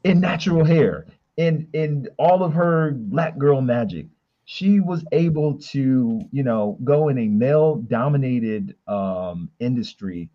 [0.04, 4.06] in natural hair, in in all of her black girl magic.
[4.44, 10.30] She was able to, you know, go in a male dominated um, industry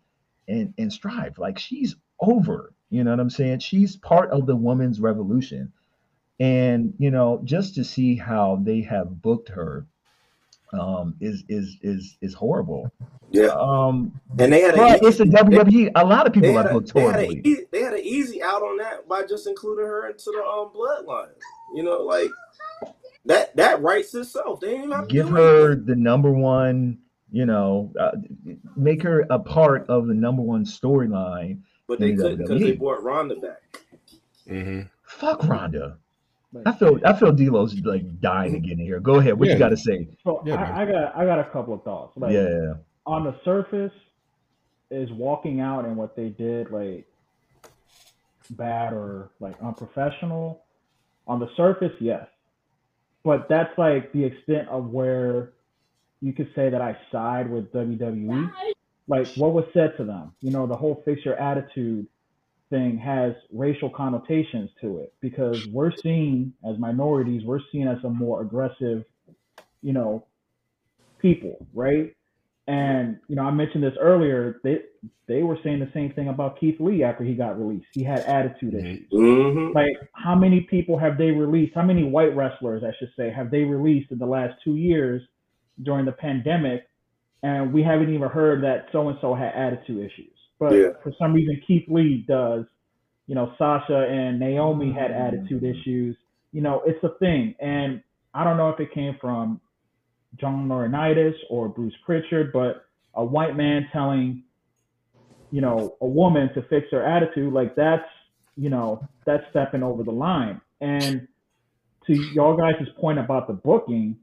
[0.48, 1.38] and and strive.
[1.38, 2.72] Like she's over.
[2.90, 3.60] You know what I'm saying?
[3.60, 5.72] She's part of the woman's revolution.
[6.40, 9.86] And you know, just to see how they have booked her
[10.72, 12.90] um is is is is horrible.
[13.30, 13.48] Yeah.
[13.48, 15.92] Um And they had a it's the WWE.
[15.94, 18.78] A lot of they people a, they, had a, they had an easy out on
[18.78, 21.34] that by just including her into the um bloodline.
[21.74, 22.30] You know, like
[23.26, 24.60] that that writes itself.
[24.60, 25.86] They didn't even have to Give her anything.
[25.86, 26.98] the number one,
[27.32, 28.12] you know, uh,
[28.76, 31.58] make her a part of the number one storyline.
[31.88, 33.62] but they couldn't because they brought Ronda back.
[34.46, 35.96] hmm Fuck Ronda.
[36.66, 39.00] I feel I feel D'Lo's like dying to get in here.
[39.00, 39.38] Go ahead.
[39.38, 39.54] What Yeah.
[39.54, 40.06] you got to say?
[40.22, 40.56] So Yeah.
[40.62, 42.16] I, I got I got a couple of thoughts.
[42.16, 42.74] Like Yeah.
[43.06, 43.92] on the surface,
[44.90, 47.06] is walking out and what they did like
[48.50, 50.62] bad or like unprofessional?
[51.26, 52.26] On the surface, yes.
[53.24, 55.52] But that's like the extent of where
[56.22, 58.50] you could say that I side with WWE.
[59.08, 62.06] Like what was said to them, you know, the whole fix your attitude
[62.70, 68.08] thing has racial connotations to it because we're seen as minorities, we're seen as a
[68.08, 69.04] more aggressive,
[69.82, 70.24] you know,
[71.18, 72.14] people, right?
[72.68, 74.60] And you know, I mentioned this earlier.
[74.62, 74.82] They
[75.26, 77.88] they were saying the same thing about Keith Lee after he got released.
[77.92, 79.08] He had attitude issues.
[79.12, 79.72] Mm-hmm.
[79.74, 81.74] Like, how many people have they released?
[81.74, 85.22] How many white wrestlers, I should say, have they released in the last two years
[85.82, 86.86] during the pandemic?
[87.42, 90.32] And we haven't even heard that so and so had attitude issues.
[90.58, 90.90] But Yeah.
[91.02, 92.66] for some reason, Keith Lee does.
[93.26, 96.16] You know, Sasha and Naomi had attitude issues.
[96.52, 97.54] You know, it's a thing.
[97.60, 98.02] And
[98.34, 99.60] I don't know if it came from
[100.36, 104.42] John Laurinaitis or Bruce Pritchard, but a white man telling,
[105.50, 108.08] you know, a woman to fix her attitude, like that's,
[108.56, 110.60] you know, that's stepping over the line.
[110.80, 111.28] And
[112.06, 114.16] to y'all guys' point about the booking,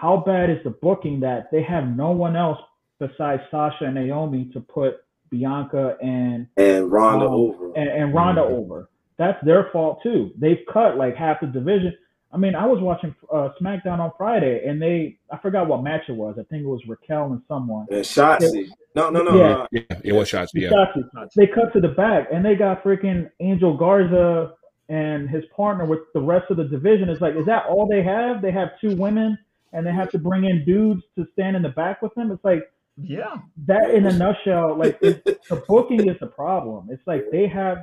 [0.00, 2.58] how bad is the booking that they have no one else
[3.00, 4.96] besides Sasha and Naomi to put
[5.30, 7.72] Bianca and And Ronda Um, over.
[7.74, 8.50] and, and Ronda Mhm.
[8.50, 8.88] over.
[9.16, 10.30] That's their fault too.
[10.38, 11.94] They've cut like half the division.
[12.32, 16.02] I mean, I was watching uh, SmackDown on Friday, and they I forgot what match
[16.08, 16.36] it was.
[16.38, 17.86] I think it was Raquel and someone.
[17.90, 18.68] and Shotzi.
[18.94, 19.36] No, no, no.
[19.38, 19.66] Yeah.
[19.72, 20.52] Yeah, it was shots.
[20.54, 20.68] Yeah.
[20.70, 21.32] Shotzi.
[21.34, 24.52] They cut to the back, and they got freaking Angel Garza
[24.90, 27.08] and his partner with the rest of the division.
[27.08, 28.42] It's like, is that all they have?
[28.42, 29.36] They have two women,
[29.76, 32.30] and they have to bring in dudes to stand in the back with them.
[32.32, 32.62] It's like
[32.96, 33.36] Yeah.
[33.66, 34.74] that in a nutshell.
[34.76, 36.88] Like the booking is the problem.
[36.90, 37.78] It's like they have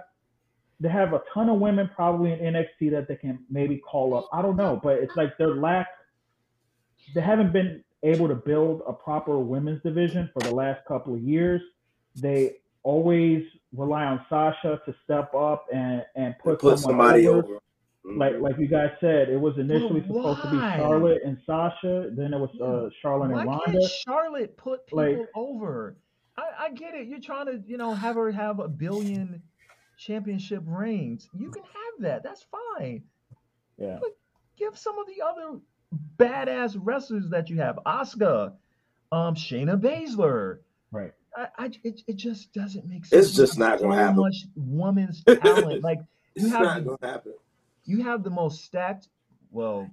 [0.80, 4.28] they have a ton of women probably in NXT that they can maybe call up.
[4.34, 5.88] I don't know, but it's like their lack.
[7.16, 11.22] They haven't been able to build a proper women's division for the last couple of
[11.22, 11.62] years.
[12.16, 17.40] They always rely on Sasha to step up and and put, put somebody over.
[17.48, 17.60] over.
[18.06, 20.58] Like like you guys said, it was initially But supposed to be?
[20.58, 22.10] Charlotte and Sasha.
[22.16, 25.96] Then it was uh, Charlotte Why and can't Charlotte put people Like- over?
[26.38, 27.08] I, I get it.
[27.08, 29.42] You're trying to, you know, have her have a billion
[30.00, 31.30] championship reigns.
[31.38, 32.24] You can have that.
[32.24, 32.44] That's
[32.78, 33.04] fine.
[33.78, 34.00] Yeah.
[34.58, 35.60] Give some of the other
[36.18, 37.78] badass wrestlers that you have.
[37.86, 38.54] Asuka,
[39.12, 40.58] um, Shayna Baszler.
[40.92, 41.14] Right.
[41.38, 43.28] I, I it, it just doesn't make sense.
[43.28, 44.18] It's just not gonna so happen.
[44.22, 45.84] much women's talent.
[45.84, 46.00] like
[46.36, 47.34] you it's have not gonna happen.
[47.86, 49.10] You have the most stacked
[49.52, 49.90] well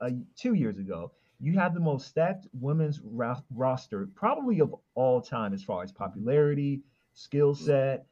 [0.00, 5.20] uh, two years ago you have the most stacked women's ro- roster probably of all
[5.20, 6.82] time as far as popularity
[7.14, 8.06] skill set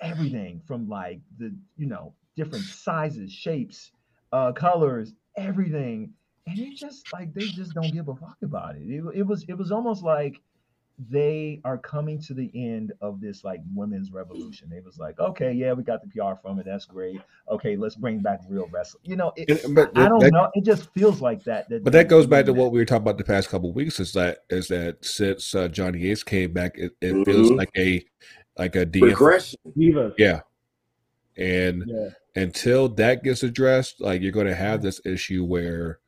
[0.00, 3.92] everything from like the you know different sizes shapes
[4.32, 6.12] uh colors everything.
[6.46, 8.82] And it just like they just don't give a fuck about it.
[8.82, 10.40] It, it was it was almost like
[11.08, 14.70] they are coming to the end of this like women's revolution.
[14.72, 16.66] It was like, okay, yeah, we got the PR from it.
[16.66, 17.20] That's great.
[17.50, 19.02] Okay, let's bring back real wrestling.
[19.04, 20.50] You know, it, And- but I don't that- know.
[20.54, 21.68] It just feels like that.
[21.70, 23.74] that But that goes back to what we were talking about the past couple of
[23.76, 23.98] weeks.
[23.98, 27.56] Is that is that since uh, Johnny Ace came back, it, it feels Mhm.
[27.56, 28.04] like a
[28.58, 29.02] like a DF.
[29.02, 29.58] Regression.
[30.18, 30.40] Yeah,
[31.36, 32.08] and Yeah.
[32.36, 36.00] until that gets addressed, like you're going to have this issue where,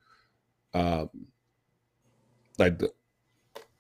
[0.75, 1.09] um,
[2.59, 2.93] like the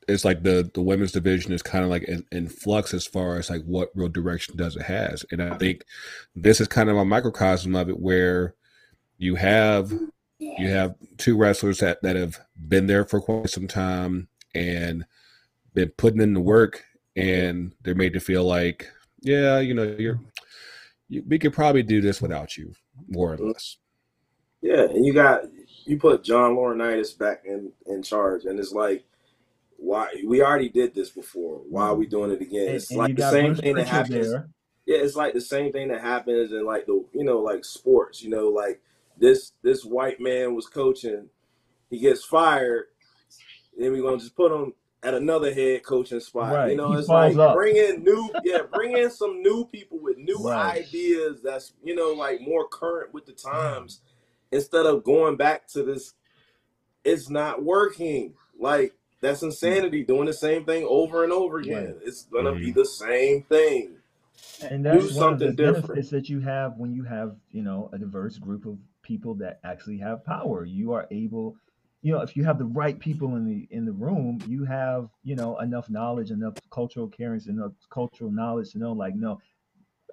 [0.08, 3.36] it's like the the women's division is kind of like in, in flux as far
[3.36, 5.84] as like what real direction does it has, and I think
[6.34, 8.54] this is kind of a microcosm of it where
[9.18, 9.92] you have
[10.38, 15.04] you have two wrestlers that that have been there for quite some time and
[15.74, 16.84] been putting in the work,
[17.16, 20.20] and they're made to feel like, yeah, you know, you're
[21.08, 22.72] you, we could probably do this without you,
[23.08, 23.76] more or less.
[24.60, 25.42] Yeah, and you got
[25.84, 29.04] you put John Laurinaitis back in in charge, and it's like,
[29.83, 31.61] why we already did this before.
[31.68, 32.11] Why are we mm-hmm.
[32.11, 32.66] doing it again?
[32.66, 34.31] And, It's and like the same thing that happens.
[34.31, 34.49] there.
[34.87, 38.23] Yeah, it's like the same thing that happens in like the you know like sports.
[38.23, 38.81] You know, like
[39.18, 41.29] this this white man was coaching,
[41.90, 42.87] he gets fired,
[43.77, 46.53] then we're gonna just put him at another head coaching spot.
[46.53, 47.55] Right, You know, he it's like up.
[47.55, 50.85] bring in new yeah, bring in some new people with new Right.
[50.85, 53.51] ideas that's you know like more current with the mm-hmm.
[53.51, 54.01] times
[54.53, 56.14] instead of going back to this.
[57.05, 58.35] It's not working.
[58.57, 60.04] Like that's insanity.
[60.04, 61.87] Doing the same thing over and over again.
[61.94, 61.96] Right.
[62.04, 62.74] It's gonna be Mhm.
[62.74, 63.96] the same thing.
[64.70, 65.87] and Do that's one of something the different.
[65.87, 69.58] benefits that you have when you have you know a diverse group of people that
[69.64, 71.56] actually have power you are able
[72.02, 75.08] you know if you have the right people in the in the room you have
[75.24, 79.40] you know enough knowledge enough cultural caring enough cultural knowledge to know like no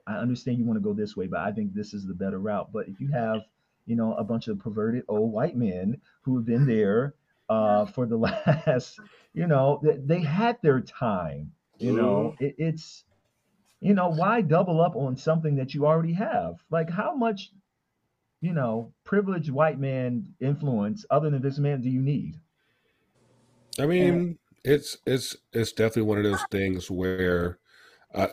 [0.07, 2.39] i understand you want to go this way but i think this is the better
[2.39, 3.41] route but if you have
[3.85, 7.13] you know a bunch of perverted old white men who have been there
[7.49, 8.17] uh for the
[8.67, 8.99] last
[9.33, 12.35] you know they, they had their time you know?
[12.39, 13.03] It, it's
[13.79, 16.55] you know why double up on something that you already have?
[16.69, 17.51] Like how much
[18.41, 22.35] you know privileged white man influence other than this man do you need?
[23.79, 27.57] I mean, it's it's it's definitely one of those things where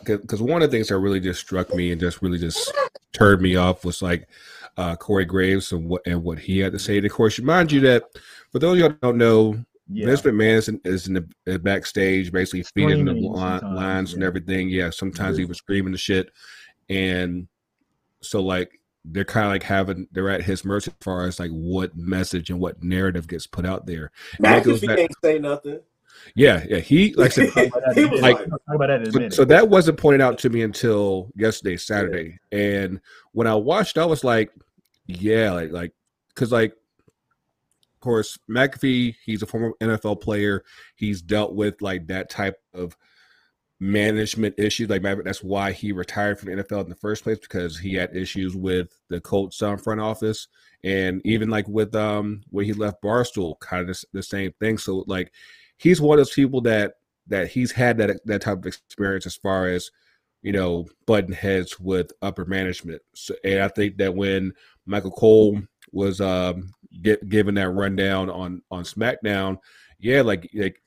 [0.05, 2.73] because uh, one of the things that really just struck me and just really just
[3.13, 4.27] turned me off was like
[4.77, 6.97] uh, Corey Graves and what and what he had to say.
[6.97, 8.03] And of course, remind you that
[8.51, 10.05] for those of you who don't know, yeah.
[10.07, 11.13] Vince McMahon is in, is in
[11.45, 14.15] the backstage, basically feeding the lines yeah.
[14.15, 14.69] and everything.
[14.69, 16.31] Yeah, sometimes he was screaming the shit,
[16.89, 17.47] and
[18.21, 21.51] so like they're kind of like having they're at his mercy as far as like
[21.51, 24.11] what message and what narrative gets put out there.
[24.39, 25.79] McAfee can't say nothing.
[26.35, 26.79] Yeah, yeah.
[26.79, 28.37] He like said, like,
[29.11, 32.39] so, so, that wasn't pointed out to me until yesterday, Saturday.
[32.51, 32.59] Yeah.
[32.59, 34.51] And when I watched, I was like,
[35.07, 35.93] yeah, like like
[36.29, 40.63] because like of course McAfee, he's a former NFL player.
[40.95, 42.95] He's dealt with like that type of
[43.79, 44.89] management issues.
[44.89, 48.15] Like that's why he retired from the NFL in the first place because he had
[48.15, 50.47] issues with the Colts um, front office,
[50.83, 54.77] and even like with um when he left Barstool, kind of the same thing.
[54.77, 55.31] So like
[55.77, 56.95] he's one of those people that
[57.27, 59.91] that he's had that that type of experience as far as
[60.41, 63.01] you know button heads with upper management.
[63.13, 64.53] So, and I think that when
[64.87, 66.69] Michael Cole was um
[67.01, 69.57] get given that rundown on on SmackDown,
[69.99, 70.81] yeah, like like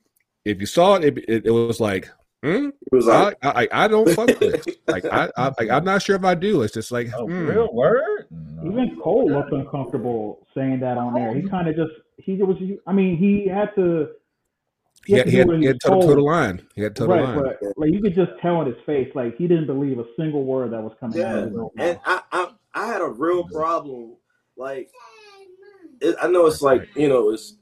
[0.44, 2.08] if you saw it, it, it, it was like.
[2.42, 2.70] Hmm?
[2.90, 4.78] It was like, I, I, I don't fuck with it.
[4.88, 6.62] like I, I like, I'm not sure if I do.
[6.62, 7.46] It's just like oh, hmm.
[7.46, 8.28] real word.
[8.64, 11.34] Even Cole looked uncomfortable saying that on there.
[11.34, 12.56] He kind of just he was.
[12.86, 14.08] I mean, he had to
[15.06, 16.66] he had, he had, he had total, total line.
[16.74, 17.42] He had total right, line.
[17.60, 20.44] But like you could just tell in his face, like he didn't believe a single
[20.44, 21.32] word that was coming yeah.
[21.32, 21.70] out of his mouth.
[21.78, 24.16] And I, I, I had a real problem.
[24.56, 24.90] Like,
[26.00, 27.56] it, I know it's like you know it's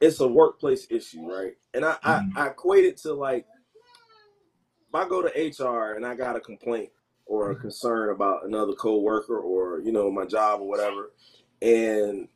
[0.00, 1.54] it's a workplace issue, right?
[1.74, 2.38] And I, mm-hmm.
[2.38, 3.44] I, I equate it to like
[4.88, 6.90] if I go to HR and I got a complaint
[7.26, 11.10] or a concern about another coworker or you know my job or whatever,
[11.60, 12.28] and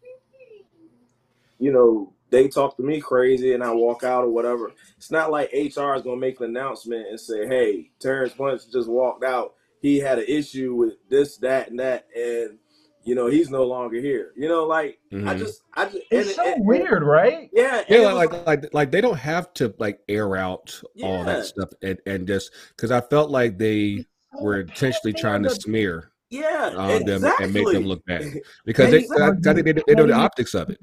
[1.61, 4.72] you know they talk to me crazy and I walk out or whatever.
[4.96, 8.88] It's not like HR is gonna make an announcement and say, "Hey, Terrence Bunch just
[8.88, 9.55] walked out.
[9.83, 12.59] He had an issue with this, that, and that, and
[13.05, 15.29] you know he's no longer here." You know, like mm-hmm.
[15.29, 17.51] I just, I just, it's and, so and, weird, right?
[17.53, 21.07] Yeah, yeah, like, like, like like they don't have to like air out yeah.
[21.07, 24.07] all that stuff and and just because I felt like they
[24.40, 27.05] were intentionally trying to smear yeah, exactly.
[27.05, 30.14] them and make them look bad because they, I, I think they, they know the
[30.14, 30.79] optics of it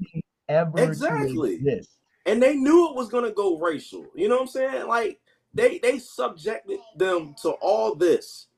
[0.50, 1.60] ever exactly.
[2.26, 4.06] And they knew it was gonna go racial.
[4.14, 4.86] You know what I'm saying?
[4.88, 5.20] Like
[5.54, 8.48] they they subjected them to all this,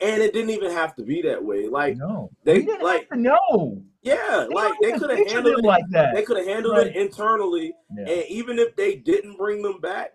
[0.00, 1.68] and it didn't even have to be that way.
[1.68, 3.82] Like no, they like no.
[4.02, 6.14] Yeah, they like they could have handled it like that.
[6.14, 6.86] They could have handled right.
[6.86, 8.08] it internally, yeah.
[8.08, 10.14] and even if they didn't bring them back,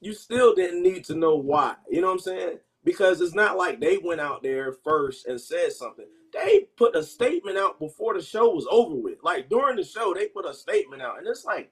[0.00, 1.74] you still didn't need to know why.
[1.88, 2.58] You know what I'm saying?
[2.84, 7.02] Because it's not like they went out there first and said something they put a
[7.02, 9.18] statement out before the show was over with.
[9.22, 11.70] Like during the show, they put a statement out, and it's like,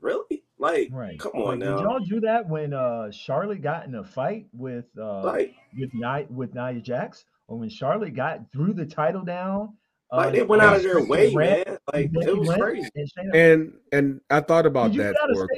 [0.00, 0.44] really?
[0.58, 1.18] Like, right.
[1.18, 1.76] come on like, now.
[1.76, 5.90] Did y'all do that when uh Charlotte got in a fight with uh like, with
[5.94, 9.74] Nia with Nia Jax, or when Charlotte got threw the title down?
[10.10, 11.78] Like uh, they went out of their way, man.
[11.92, 12.88] Like it was crazy.
[13.34, 15.14] And and I thought about that.
[15.34, 15.48] For,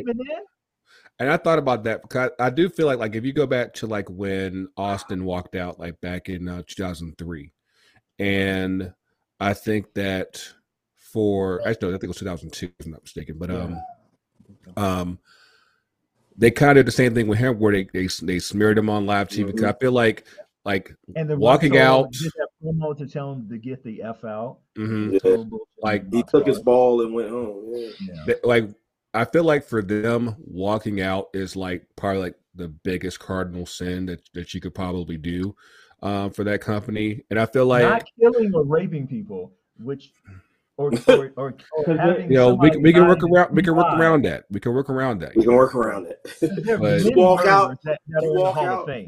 [1.21, 3.47] and I thought about that because I, I, do feel like like if you go
[3.47, 7.53] back to like when Austin walked out like back in uh, 2003
[8.19, 8.93] and
[9.39, 10.43] I think that
[11.13, 13.81] for actually, I think it was 2002, if I'm not mistaken, but um,
[14.77, 15.19] um,
[16.37, 18.89] they kind of did the same thing with him, where they they, they smeared him
[18.89, 19.47] on live TV.
[19.47, 20.27] Because I feel like
[20.65, 24.59] like and walking out did that promo to tell him to get the f out.
[24.77, 25.17] Mm-hmm.
[25.23, 25.45] Yeah.
[25.83, 27.65] Like he took his ball and went home.
[27.73, 28.25] Yeah.
[28.27, 28.35] yeah.
[28.45, 28.71] Like
[29.13, 34.07] I feel like for them, walking out is like probably like the biggest cardinal sin
[34.07, 35.55] that that you could probably do
[36.03, 37.23] um, for that company.
[37.31, 40.13] And I feel like not killing or raping people, which
[40.81, 41.55] or or, or,
[41.87, 44.45] or having you know we, we can work around we can work around that.
[44.51, 45.37] We can work around that.
[45.37, 46.19] We can work around it.
[46.81, 47.79] but, you walk out.
[47.85, 48.89] That, that you walk out.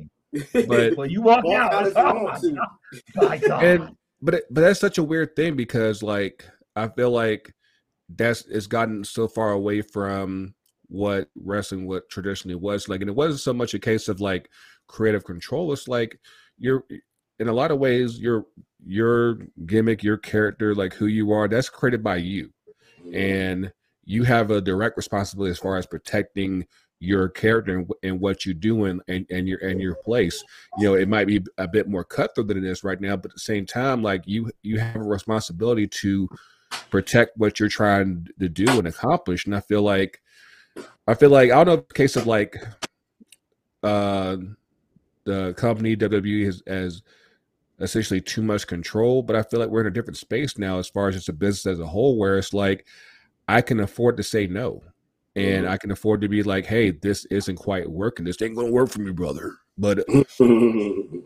[0.54, 1.94] But well, you walk, walk out.
[1.94, 3.62] out oh my God.
[3.62, 7.52] And but it, but that's such a weird thing because like I feel like
[8.08, 10.54] that's it's gotten so far away from
[10.86, 14.48] what wrestling what traditionally was like and it wasn't so much a case of like
[14.88, 16.18] creative control it's like
[16.58, 16.84] you're
[17.38, 18.46] in a lot of ways your
[18.84, 22.52] your gimmick, your character, like who you are, that's created by you,
[23.12, 23.72] and
[24.04, 26.66] you have a direct responsibility as far as protecting
[26.98, 30.42] your character and, and what you do and, and, and your and your place.
[30.78, 33.32] You know, it might be a bit more cutthroat than it is right now, but
[33.32, 36.28] at the same time, like you you have a responsibility to
[36.90, 39.46] protect what you're trying to do and accomplish.
[39.46, 40.20] And I feel like
[41.06, 42.56] I feel like I don't know case of like
[43.82, 44.36] uh
[45.24, 47.02] the company WWE has, has
[47.82, 49.22] essentially too much control.
[49.22, 51.32] But I feel like we're in a different space now as far as just a
[51.34, 52.86] business as a whole, where it's like
[53.48, 54.82] I can afford to say no.
[55.34, 58.24] and I can afford to be like, hey, this isn't quite working.
[58.24, 59.54] This ain't gonna work for me, brother.
[59.78, 60.04] But
[60.38, 61.16] you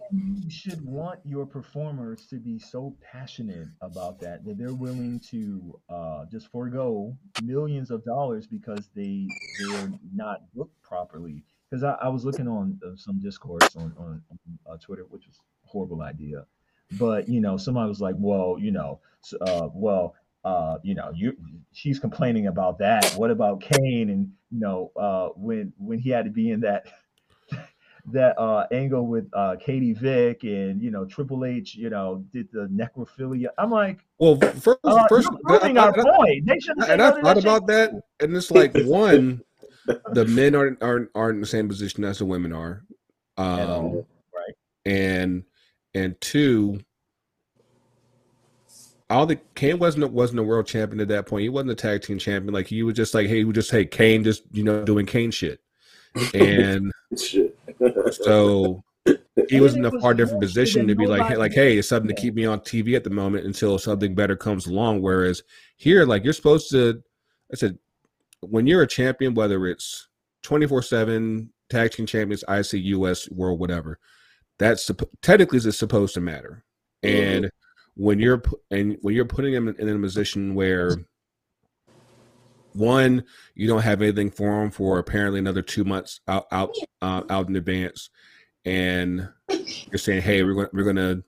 [0.48, 6.24] should want your performers to be so passionate about that that they're willing to uh,
[6.30, 9.26] just forego millions of dollars because they
[9.58, 11.42] they're not booked properly.
[11.68, 14.38] Because I, I was looking on uh, some discourse on on, on
[14.70, 16.46] uh, Twitter, which was a horrible idea,
[16.92, 19.00] but you know somebody was like, well, you know,
[19.40, 20.14] uh, well.
[20.44, 21.36] Uh, you know, you
[21.72, 23.04] she's complaining about that.
[23.16, 24.10] What about Kane?
[24.10, 26.86] And you know, uh, when when he had to be in that
[28.12, 32.48] that uh, angle with uh, Katie Vick and you know Triple H, you know, did
[32.52, 33.48] the necrophilia.
[33.58, 36.46] I'm like, well, first, uh, first, you're proving our point.
[36.46, 36.78] They should.
[36.84, 39.42] And I thought about that, and it's like one,
[40.12, 42.84] the men aren't aren't aren't in the same position as the women are,
[43.36, 44.04] um,
[44.34, 44.54] right?
[44.84, 45.44] And
[45.96, 46.80] and two,
[49.08, 51.42] all the Kane wasn't wasn't a world champion at that point.
[51.42, 52.52] He wasn't a tag team champion.
[52.52, 55.06] Like he was just like, hey, he would just hey Kane just you know doing
[55.06, 55.60] Kane shit,
[56.34, 56.92] and
[58.12, 58.82] so
[59.48, 62.08] he was in a far different position to be like, hey, like, hey, it's something
[62.08, 65.02] to keep me on TV at the moment until something better comes along.
[65.02, 65.42] Whereas
[65.76, 67.02] here, like, you're supposed to,
[67.52, 67.78] I said,
[68.40, 70.08] when you're a champion, whether it's
[70.42, 73.98] 24 7 tag team champions, IC, US, world, whatever,
[74.58, 74.90] that's
[75.22, 76.64] technically is supposed to matter.
[77.02, 78.02] And mm-hmm.
[78.02, 80.96] when you're and when you're putting them in, in a position where
[82.76, 87.22] one, you don't have anything for them for apparently another two months out out uh,
[87.30, 88.10] out in advance,
[88.64, 91.24] and you're saying, "Hey, we're going we're to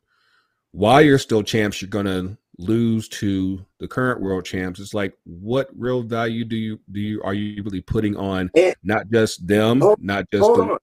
[0.72, 5.16] while you're still champs, you're going to lose to the current world champs." It's like,
[5.24, 8.50] what real value do you do you are you really putting on
[8.82, 10.78] not just them, hold, not just hold the, on,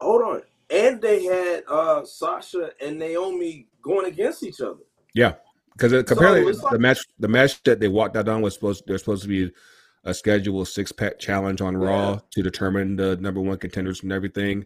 [0.00, 4.80] hold on, and they had uh Sasha and Naomi going against each other.
[5.14, 5.34] Yeah,
[5.72, 8.84] because apparently so like, the match the match that they walked out on was supposed
[8.86, 9.52] they're supposed to be
[10.06, 11.88] a scheduled six pack challenge on yeah.
[11.88, 14.64] Raw to determine the number one contenders and everything.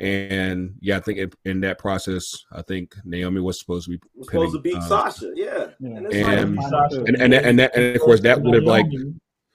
[0.00, 4.00] And yeah, I think it, in that process, I think Naomi was supposed to be
[4.22, 5.30] supposed to beat um, Sasha.
[5.36, 5.96] Yeah, yeah.
[5.96, 8.86] And, and, and, and, and, that, and of course that would have like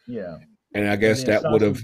[0.08, 0.38] yeah.
[0.76, 1.82] And I guess that would have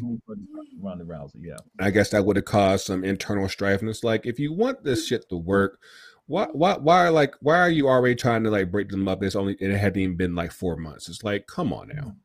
[0.82, 1.58] Ronda Rousey, yeah.
[1.80, 3.80] I guess that would have caused some internal strife.
[3.80, 5.80] And it's like, if you want this shit to work,
[6.28, 9.24] why why why are like why are you already trying to like break them up?
[9.24, 11.10] It's only it hadn't even been like four months.
[11.10, 12.16] It's like, come on now.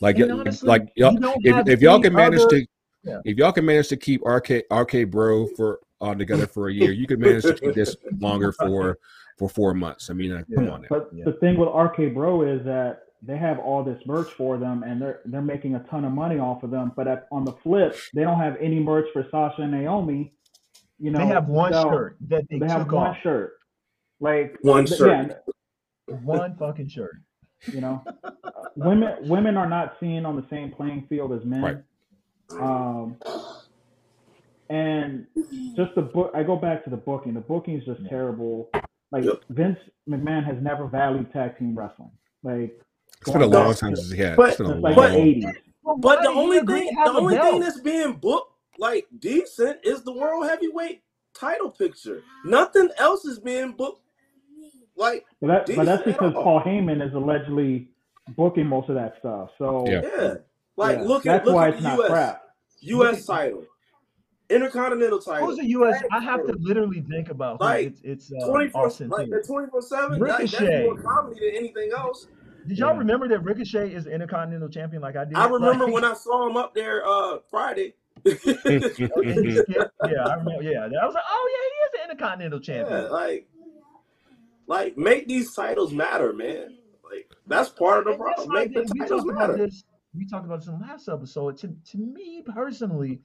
[0.00, 2.66] Like, honestly, like y'all, if, if y'all can manage other, to,
[3.04, 3.20] yeah.
[3.24, 6.92] if y'all can manage to keep RK RK Bro for on together for a year,
[6.92, 8.98] you can manage to keep this longer for
[9.38, 10.10] for four months.
[10.10, 10.56] I mean, uh, yeah.
[10.56, 10.82] come on.
[10.82, 10.88] Now.
[10.90, 11.24] But yeah.
[11.24, 15.00] the thing with RK Bro is that they have all this merch for them, and
[15.00, 16.92] they're they're making a ton of money off of them.
[16.94, 20.32] But at, on the flip, they don't have any merch for Sasha and Naomi.
[20.98, 23.16] You know, they have one so shirt that they, they have one off.
[23.22, 23.54] shirt,
[24.20, 25.42] like one shirt,
[26.06, 27.16] one fucking shirt.
[27.72, 28.04] You know,
[28.76, 31.84] women women are not seen on the same playing field as men.
[32.50, 32.60] Right.
[32.60, 33.16] Um,
[34.68, 35.26] and
[35.76, 37.34] just the book, I go back to the booking.
[37.34, 38.70] The booking is just terrible.
[39.12, 39.42] Like yep.
[39.50, 42.10] Vince McMahon has never valued tag team wrestling.
[42.42, 42.80] Like
[43.20, 44.36] it's been a long time since he had.
[44.36, 45.54] But, like but, 80s.
[45.98, 50.46] But the only thing, the only thing that's being booked like decent is the world
[50.46, 51.02] heavyweight
[51.34, 52.22] title picture.
[52.44, 54.00] Nothing else is being booked
[54.96, 57.88] like, but, that, but that's because Paul Heyman is allegedly
[58.36, 59.50] booking most of that stuff.
[59.58, 60.34] So yeah, yeah.
[60.76, 61.04] like yeah.
[61.04, 62.42] look at that's look why at it's not US, crap.
[62.80, 63.26] U.S.
[63.26, 63.64] title,
[64.50, 65.48] Intercontinental title.
[65.48, 66.02] Who's the U.S.?
[66.12, 69.68] I have to literally think about like it's it's uh, twenty four like the twenty
[69.68, 70.20] four seven.
[70.20, 70.58] Ricochet.
[70.58, 72.28] That's more comedy than anything else.
[72.66, 72.98] Did y'all yeah.
[72.98, 75.02] remember that Ricochet is the Intercontinental Champion?
[75.02, 75.36] Like I did.
[75.36, 77.94] I remember like, when I saw him up there uh Friday.
[78.24, 80.62] yeah, I remember.
[80.62, 83.02] Yeah, I was like, oh yeah, he is the Intercontinental Champion.
[83.02, 83.46] Yeah, like
[84.66, 86.76] like, make these titles matter, man.
[87.04, 88.48] Like, that's part of the problem.
[88.52, 89.56] Make the titles matter.
[89.56, 89.84] This,
[90.14, 91.58] we talked about this in the last episode.
[91.58, 93.20] To to me personally,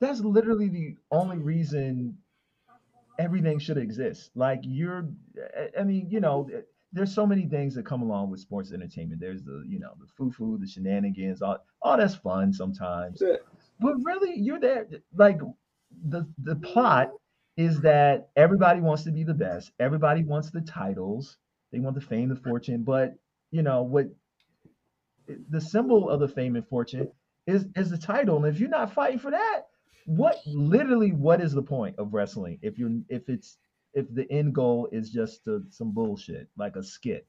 [0.00, 2.18] that's literally the only reason
[3.18, 4.30] everything should exist.
[4.34, 5.08] Like you're,
[5.78, 6.48] I mean, you know,
[6.92, 9.20] there's so many things that come along with sports entertainment.
[9.20, 13.22] There's the, you know, the foo-foo, the shenanigans, all, all that's fun sometimes.
[13.24, 13.36] Yeah.
[13.80, 14.86] But really, you're there.
[15.16, 15.40] Like
[16.08, 17.10] the the plot
[17.56, 19.72] is that everybody wants to be the best.
[19.80, 21.36] Everybody wants the titles.
[21.72, 22.84] They want the fame, the fortune.
[22.84, 23.14] But
[23.50, 24.06] you know what?
[25.50, 27.10] The symbol of the fame and fortune
[27.46, 28.36] is is the title.
[28.36, 29.62] And if you're not fighting for that,
[30.06, 33.56] what literally what is the point of wrestling if you're if it's
[33.94, 37.26] if the end goal is just to, some bullshit like a skit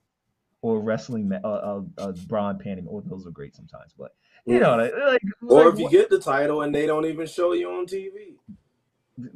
[0.61, 4.77] or wrestling a, a, a brawn panning or those are great sometimes but you know
[4.77, 4.91] mm.
[4.91, 7.69] like, like or if you what, get the title and they don't even show you
[7.69, 8.35] on tv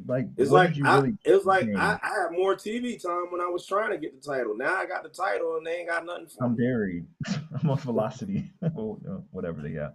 [0.07, 3.45] like it's like I, really it's like I, I, had more TV time when I
[3.45, 4.57] was trying to get the title.
[4.57, 6.27] Now I got the title and they ain't got nothing.
[6.41, 7.05] I'm buried.
[7.61, 8.99] I'm on velocity, oh,
[9.31, 9.93] whatever they got.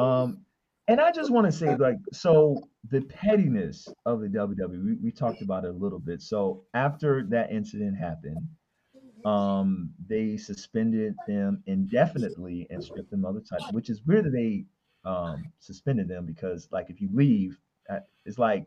[0.00, 0.44] Um,
[0.86, 5.10] And I just want to say, like, so the pettiness of the WWE, we, we
[5.10, 6.20] talked about it a little bit.
[6.20, 8.46] So after that incident happened,
[9.24, 14.32] um, they suspended them indefinitely and stripped them of the title, which is weird that
[14.32, 14.66] they
[15.08, 17.58] um, suspended them because, like, if you leave,
[17.88, 18.66] uh, it's like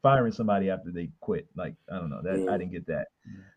[0.00, 1.48] firing somebody after they quit.
[1.56, 3.08] Like, I don't know that I didn't get that.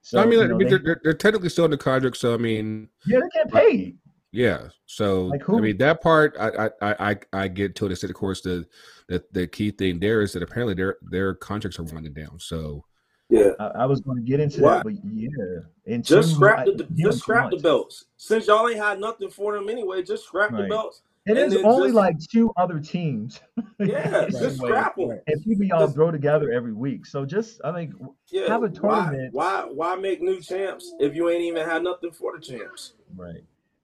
[0.02, 2.34] So I mean, you know, mean they, they're, they're, technically still in the contract, so
[2.34, 3.98] I mean, yeah, they get paid.
[4.32, 4.70] Yeah.
[4.86, 8.04] So like I mean that part I I I I get to it.
[8.04, 8.66] Of course, the
[9.08, 12.40] the the key thing there is that apparently their their contracts are winding down.
[12.40, 12.86] So
[13.30, 16.88] yeah, I, I was going to get into that, but yeah, and just scrap the
[16.94, 18.06] just scrap the belts.
[18.18, 20.64] Since y'all ain't had nothing for them anyway, just scrap right.
[20.64, 21.02] the belts.
[21.28, 23.40] And It is only just, like two other teams.
[23.80, 25.20] Yeah, just scrap them.
[25.26, 27.04] And people y'all throw together every week.
[27.08, 27.94] So just I think
[28.28, 29.34] yeah, have a tournament.
[29.34, 32.94] Why, why why make new champs if you ain't even had nothing for the champs?
[33.16, 33.44] Right.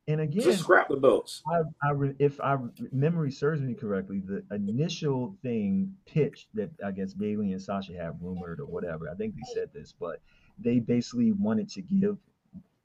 [0.09, 1.43] And again, just scrap the belts.
[1.51, 2.57] I, I, if I
[2.93, 8.17] memory serves me correctly, the initial thing pitched that I guess Bayley and Sasha had
[8.21, 9.09] rumored or whatever.
[9.09, 10.21] I think they said this, but
[10.59, 12.17] they basically wanted to give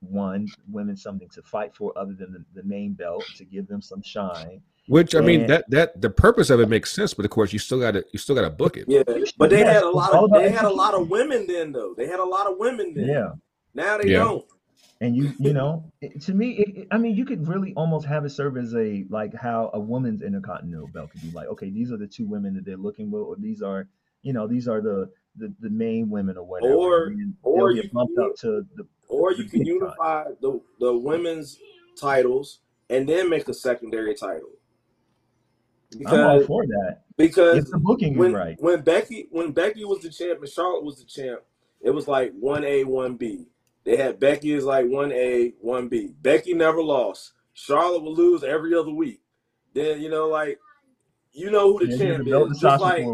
[0.00, 3.80] one women something to fight for other than the, the main belt to give them
[3.80, 4.60] some shine.
[4.88, 7.52] Which I and, mean that that the purpose of it makes sense, but of course
[7.52, 8.86] you still got to you still got to book it.
[8.88, 9.04] Yeah,
[9.38, 11.94] but they yes, had a lot of they had a lot of women then though.
[11.96, 13.06] They had a lot of women then.
[13.06, 13.30] Yeah.
[13.74, 14.18] Now they yeah.
[14.18, 14.44] don't
[15.02, 15.84] and you you know
[16.20, 19.34] to me it, i mean you could really almost have it serve as a like
[19.34, 22.64] how a woman's intercontinental belt could be like okay these are the two women that
[22.64, 23.88] they're looking for or these are
[24.22, 26.74] you know these are the the, the main women or whatever.
[26.74, 31.58] Or or you bumped up to the or you can unify the the women's
[31.98, 34.50] titles and then make a secondary title.
[35.96, 37.02] Because, I'm all for that.
[37.18, 38.56] because if the booking when, right.
[38.60, 41.40] when Becky when Becky was the champ and Charlotte was the champ
[41.82, 43.46] it was like one A one B
[43.84, 46.14] they had Becky as like one A, one B.
[46.20, 47.32] Becky never lost.
[47.54, 49.20] Charlotte would lose every other week.
[49.74, 50.58] Then you know, like
[51.32, 53.06] you know who the yeah, champ is, just like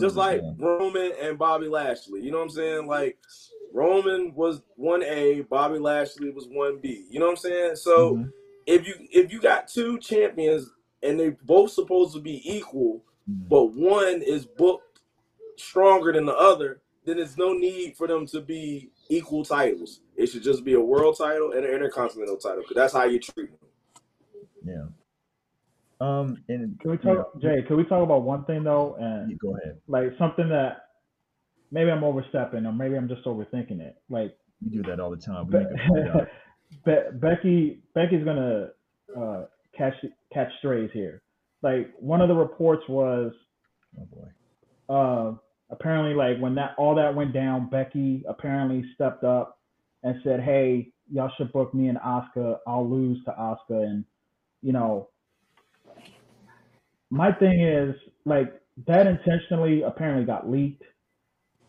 [0.00, 2.22] just like Roman and Bobby Lashley.
[2.22, 2.86] You know what I'm saying?
[2.86, 3.18] Like
[3.72, 7.06] Roman was one A, Bobby Lashley was one B.
[7.10, 7.76] You know what I'm saying?
[7.76, 8.28] So mm-hmm.
[8.66, 10.70] if you if you got two champions
[11.02, 13.48] and they both supposed to be equal, mm-hmm.
[13.48, 15.00] but one is booked
[15.56, 20.00] stronger than the other, then there's no need for them to be equal titles.
[20.16, 23.18] It should just be a world title and an intercontinental title because that's how you
[23.18, 23.70] treat them.
[24.64, 24.86] Yeah.
[26.00, 27.66] Um, and can we talk, you know, Jay?
[27.66, 28.96] Can we talk about one thing though?
[28.98, 29.78] And go ahead.
[29.88, 30.88] Like something that
[31.70, 33.96] maybe I'm overstepping, or maybe I'm just overthinking it.
[34.10, 35.46] Like you do that all the time.
[36.84, 38.68] Be- Becky, Becky's gonna
[39.16, 39.44] uh,
[39.76, 39.94] catch
[40.32, 41.22] catch strays here.
[41.62, 43.32] Like one of the reports was,
[43.98, 45.34] oh boy, uh,
[45.70, 49.58] apparently like when that all that went down, Becky apparently stepped up
[50.02, 52.58] and said, "Hey, y'all should book me and Asuka.
[52.66, 54.04] I'll lose to Asuka." And
[54.62, 55.08] you know,
[57.10, 57.94] my thing is
[58.24, 60.82] like that intentionally apparently got leaked.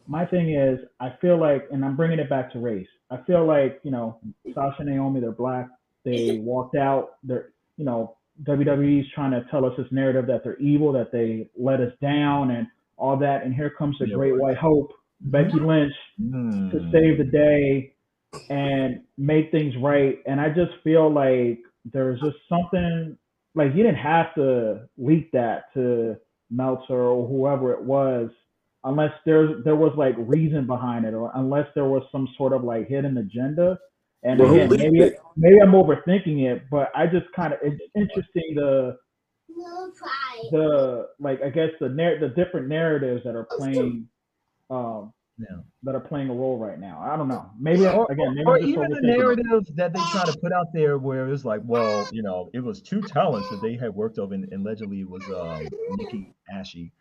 [0.08, 2.88] My thing is, I feel like, and I'm bringing it back to race.
[3.10, 4.20] I feel like you know,
[4.54, 5.68] Sasha and Naomi, they're black.
[6.04, 7.16] They walked out.
[7.24, 11.50] They're you know, WWE's trying to tell us this narrative that they're evil, that they
[11.58, 12.68] let us down, and
[12.98, 14.92] all that, and here comes the Great White Hope,
[15.22, 16.72] Becky Lynch, mm.
[16.72, 17.94] to save the day
[18.50, 20.20] and make things right.
[20.26, 23.18] And I just feel like there's just something
[23.56, 26.18] like you didn't have to leak that to
[26.50, 28.30] Meltzer or whoever it was,
[28.84, 32.64] unless there's there was like reason behind it, or unless there was some sort of
[32.64, 33.78] like hidden agenda.
[34.24, 38.96] And again, maybe maybe I'm overthinking it, but I just kind of it's interesting to
[40.52, 44.08] the like I guess the narr- the different narratives that are playing
[44.70, 45.58] um yeah.
[45.84, 47.00] that are playing a role right now.
[47.00, 47.50] I don't know.
[47.60, 50.98] Maybe or, again, maybe or even the narrative that they try to put out there
[50.98, 54.34] where it's like, well, you know, it was two talents that they had worked over,
[54.34, 56.92] and, and allegedly it was um, Nikki Ashy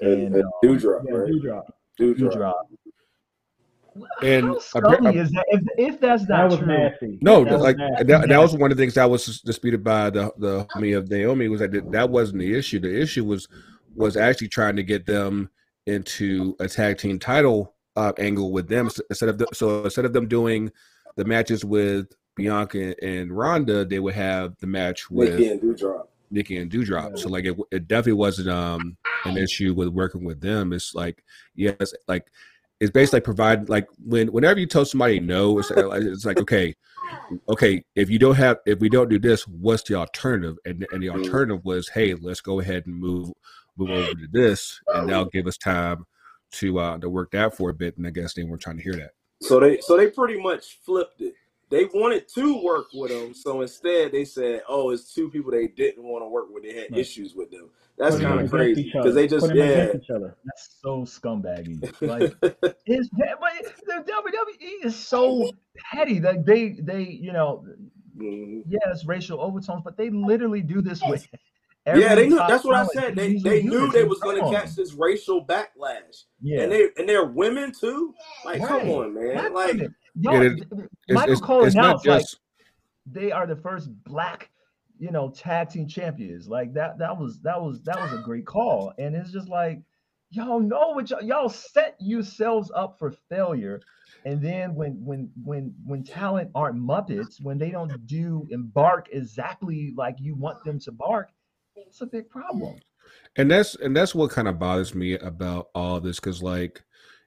[0.00, 1.30] and, and, and um, Doudrop, yeah, right?
[1.30, 1.62] Doudrop.
[2.00, 2.52] Doudrop.
[3.96, 4.06] Doudrop.
[4.22, 5.44] And How scummy is that?
[5.48, 7.18] If, if that's not that was true, nasty.
[7.20, 8.04] No, that like nasty.
[8.04, 11.10] That, that was one of the things that was disputed by the the homie of
[11.10, 12.80] Naomi was that that wasn't the issue.
[12.80, 13.48] The issue was
[13.94, 15.50] was actually trying to get them
[15.86, 20.12] into a tag team title uh, angle with them instead of the, so instead of
[20.12, 20.70] them doing
[21.16, 26.06] the matches with Bianca and Ronda, they would have the match with Nikki and Doudrop.
[26.30, 27.10] Nikki and Doudrop.
[27.10, 27.22] Yeah.
[27.22, 30.72] So like it, it definitely wasn't um an issue with working with them.
[30.72, 31.22] It's like
[31.54, 32.26] yes, like
[32.80, 36.74] it's basically like provide like when whenever you tell somebody no, it's, it's like okay,
[37.48, 40.56] okay, if you don't have if we don't do this, what's the alternative?
[40.64, 41.18] And and the mm.
[41.18, 43.32] alternative was, hey, let's go ahead and move
[43.76, 46.04] move over to this, and that'll give us time
[46.52, 47.96] to uh to work that for a bit.
[47.96, 49.12] And I guess they weren't trying to hear that.
[49.40, 51.34] So they so they pretty much flipped it.
[51.70, 55.66] They wanted to work with them, so instead they said, "Oh, it's two people they
[55.68, 56.62] didn't want to work with.
[56.62, 57.00] They had Right.
[57.00, 59.92] issues with them." That's kind of crazy because they just yeah.
[59.94, 60.36] each other.
[60.44, 61.80] That's so scumbaggy.
[62.00, 62.34] Like
[62.86, 65.50] it's but the WWE is so
[65.92, 67.64] petty that they they you know
[68.16, 68.62] Mhm.
[68.68, 71.26] yes racial overtones, but they literally do this with
[71.86, 72.36] Yeah, they knew.
[72.36, 73.14] That's what I said.
[73.16, 76.62] They they knew they was gonna catch this racial backlash, Yeah.
[76.62, 78.14] and they and they're women too.
[78.44, 79.52] Like, come on, man.
[79.52, 79.94] Like, women.
[80.14, 82.24] Yeah, Y'all, it- Michael it's, Cole it's announced like
[83.06, 84.50] they are the first black,
[84.98, 86.48] you know, tag team champions.
[86.48, 88.92] Like that, that was that was that was a great call.
[88.98, 89.80] And it's just like,
[90.30, 93.80] y'all know what y'all, y'all set yourselves up for failure.
[94.24, 99.92] And then when when when when talent aren't Muppets, when they don't do embark exactly
[99.96, 101.30] like you want them to bark,
[101.76, 102.76] it's a big problem.
[103.36, 106.82] and that's and that's what kind of bothers me about all this because like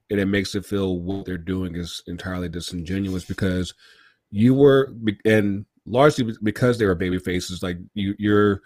[0.09, 3.73] and it makes it feel what they're doing is entirely disingenuous because
[4.31, 4.93] you were
[5.25, 8.61] and largely because they were baby faces like you you're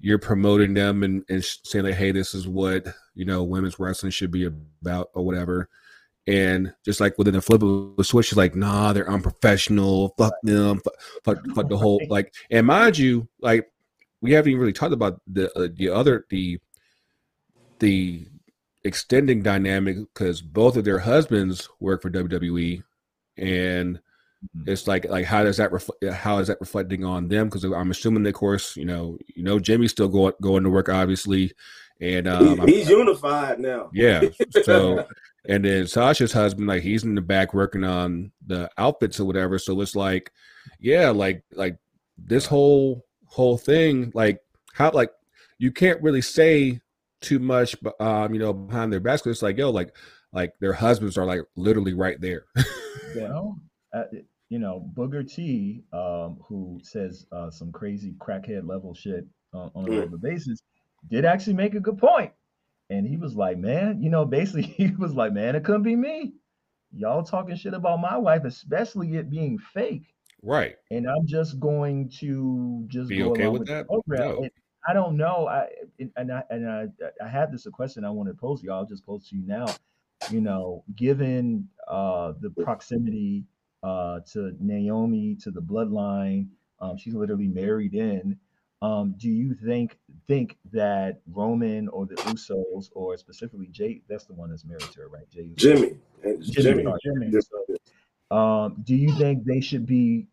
[0.00, 4.10] you're promoting them and, and saying like hey this is what you know women's wrestling
[4.10, 5.68] should be about or whatever
[6.26, 10.14] and just like within the flip of a switch, she's like, nah, they're unprofessional.
[10.16, 10.80] Fuck them.
[10.80, 12.32] Fuck, fuck, fuck the whole like.
[12.50, 13.68] And mind you, like
[14.20, 16.58] we haven't even really talked about the uh, the other the
[17.80, 18.26] the
[18.84, 22.82] extending dynamic because both of their husbands work for WWE,
[23.36, 24.00] and
[24.56, 24.68] Mhm.
[24.68, 26.02] it's like like how does that reflect?
[26.04, 27.48] How is that reflecting on them?
[27.48, 30.88] Because I'm assuming, of course, you know, you know, Jimmy's still going going to work,
[30.88, 31.52] obviously,
[32.00, 33.90] and um, he, I'm- he's unified now.
[33.94, 34.22] yeah.
[34.64, 35.06] So
[35.48, 39.58] and then Sasha's husband, like he's in the back working on the outfits or whatever.
[39.58, 40.30] So it's like,
[40.80, 41.76] yeah, like like
[42.18, 44.40] this whole whole thing, like
[44.72, 45.12] how like
[45.58, 46.80] you can't really say
[47.22, 49.22] too much, but um, you know, behind their backs.
[49.22, 49.94] 'cause It's like, yo, like
[50.32, 52.46] like their husbands are like literally right there.
[53.14, 53.58] Well,
[53.92, 54.04] uh,
[54.48, 59.88] you know, Booker T, um, who says uh, some crazy crackhead level shit on, on
[59.88, 60.60] a regular basis,
[61.08, 62.32] did actually make a good point.
[62.90, 65.96] And he was like, man, you know, basically, he was like, man, it couldn't be
[65.96, 66.34] me.
[66.94, 70.14] Y'all talking shit about my wife, especially it being fake.
[70.42, 70.76] right.
[70.90, 73.86] And I'm just going to just Be go okay along with with the that?
[73.86, 74.20] program.
[74.20, 74.42] No.
[74.42, 74.50] And
[74.86, 75.46] I don't know.
[75.48, 75.68] I
[76.16, 76.88] and- I and I
[77.24, 78.72] I had this a question I want to pose to you.
[78.72, 79.66] I'll just pose to you now.
[80.30, 83.44] You know, given uh the proximity
[83.82, 86.48] uh to Naomi to the bloodline,
[86.80, 88.38] um, she's literally married in.
[88.82, 94.32] Um, do you think think that Roman or the Usos or specifically Jey, that's the
[94.34, 95.28] one that's married to her, right?
[95.30, 95.98] Jey Jimmy.
[96.22, 96.82] Jimmy, Jimmy.
[96.82, 96.98] sorry.
[97.04, 97.40] Jimmy.
[97.40, 100.26] So, um, do you think they should be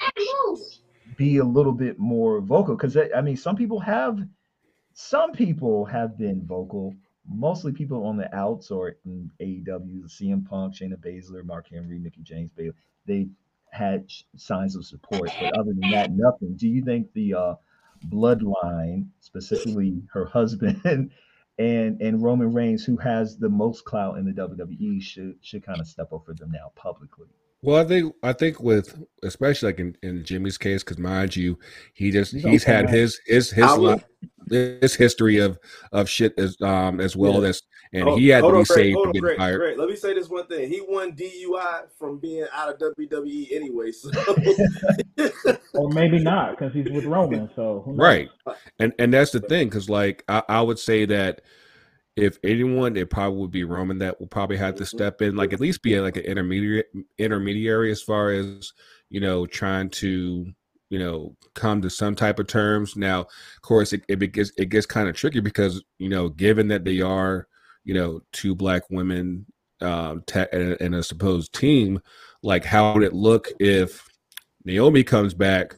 [1.17, 2.75] be a little bit more vocal?
[2.75, 4.19] Because I mean, some people have,
[5.01, 6.93] some people have been vocal.
[7.25, 12.21] Mostly people on the outs or in AEW, CM Punk, Shayna Baszler, Mark Henry, Mickie
[12.21, 12.73] James, Bayley.
[13.05, 13.29] They
[13.71, 16.57] had signs of support, but other than that, nothing.
[16.57, 17.55] Do you think the uh,
[18.09, 20.81] bloodline, specifically her husband
[21.57, 25.79] and and Roman Reigns, who has the most clout in the WWE, should should kind
[25.79, 27.27] of step up for them now publicly?
[27.61, 31.59] Well, I think I think with especially like in, in Jimmy's case, because mind you,
[31.93, 32.93] he just He's he's okay, had man.
[32.93, 34.01] his his his I li-
[34.49, 35.59] his history of
[35.91, 37.49] of shit as um as well Yeah.
[37.49, 39.57] as and Hold- he had to be on, saved hold from on, getting Greg, fired.
[39.57, 40.69] Greg, Let me say this one thing.
[40.69, 43.91] He won DUI from being out of WWE anyway.
[43.91, 44.09] So
[45.73, 47.49] Or maybe not because he's with Roman.
[47.55, 47.99] So who knows?
[47.99, 48.29] Right.
[48.79, 51.41] And and that's the thing, because like I, I would say that
[52.19, 54.87] if anyone, it probably would be Roman that will probably have to Mhm.
[54.87, 58.73] step in, like at least be like an intermediate intermediary as far as
[59.09, 60.45] you know trying to
[60.89, 62.95] you know come to some type of terms.
[62.95, 66.67] Now, of course, it, it gets it gets kind of tricky because you know given
[66.69, 67.47] that they are
[67.83, 69.45] you know two black women
[69.81, 72.01] um ta- and, and a supposed team,
[72.43, 74.05] like how would it look if
[74.65, 75.77] Naomi comes back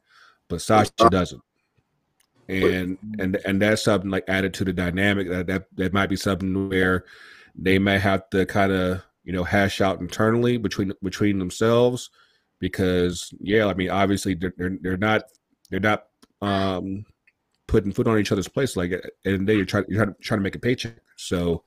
[0.49, 1.41] but Sasha doesn't?
[2.51, 6.15] And and and that's something like added to the dynamic that that, that might be
[6.15, 7.05] something where
[7.55, 12.09] they may have to kind of you know hash out internally between between themselves
[12.59, 15.23] because yeah i mean obviously they're they're, they're not
[15.69, 16.05] they're not
[16.41, 17.05] um
[17.71, 19.85] putting foot on each other's place like and the end of the day you're trying
[19.87, 20.97] you're trying to, trying to make a paycheck.
[21.15, 21.63] So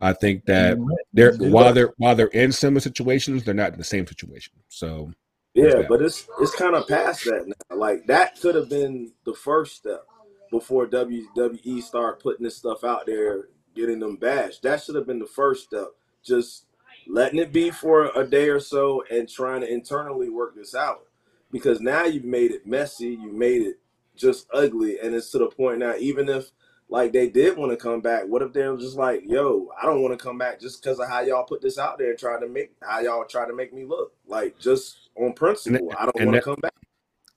[0.00, 0.78] i think that
[1.12, 4.54] they're while they're while they're in similar situations they're not in the same situation.
[4.68, 5.12] So
[5.54, 7.76] yeah, but it's it's kind of past that now.
[7.76, 10.04] Like that could have been the first step
[10.50, 14.62] before WWE start putting this stuff out there, getting them bashed.
[14.62, 15.88] That should have been the first step.
[16.24, 16.66] Just
[17.06, 21.02] letting it be for a day or so and trying to internally work this out.
[21.50, 23.80] Because now you've made it messy, you made it
[24.14, 25.94] just ugly, and it's to the point now.
[25.96, 26.50] Even if
[26.88, 30.02] like they did want to come back, what if they're just like, "Yo, I don't
[30.02, 32.38] want to come back just because of how y'all put this out there and try
[32.40, 35.92] to make how y'all try to make me look." like just on principle.
[35.98, 36.74] I don't want to come back.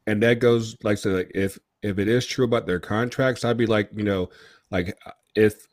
[0.07, 3.57] and that goes like so like if if it is true about their contracts i'd
[3.57, 4.29] be like you know
[4.69, 5.67] like uh, if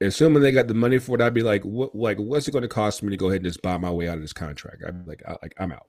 [0.00, 2.62] assuming they got the money for it i'd be like what like what's it going
[2.62, 4.82] to cost me to go ahead and just buy my way out of this contract
[4.86, 5.86] i'd be like I, like i'm out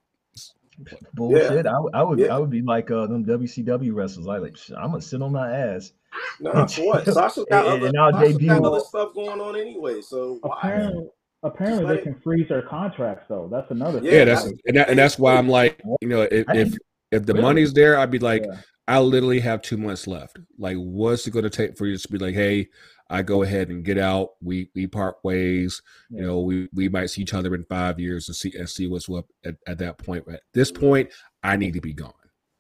[1.14, 1.66] Bullshit.
[1.66, 2.36] I, would- I would Yeah.
[2.36, 4.28] I would be like uh, them WCW wrestlers.
[4.28, 5.92] I like I'm gonna sit on my ass.
[6.40, 7.06] No, for what?
[7.06, 10.02] Sasha got And- other, and I'll Sasha debut- got other stuff going on anyway.
[10.02, 10.58] So why?
[10.60, 11.08] Apparently,
[11.44, 13.48] apparently they can freeze their contracts though.
[13.52, 14.26] That's another Yeah, yeah, thing.
[14.28, 16.74] that's that's- and, that, and that's why i'm like you know if if,
[17.12, 17.42] if the Really?
[17.44, 18.58] money's there i'd be like Yeah.
[18.88, 22.08] i literally have two months left like what's it going to take for you to
[22.12, 22.68] be like hey
[23.10, 27.08] i go ahead and get out we we part ways you know we we might
[27.10, 29.98] see each other in five years and see and see what's up at, at that
[29.98, 31.10] point But at this point
[31.44, 32.14] i need to be gone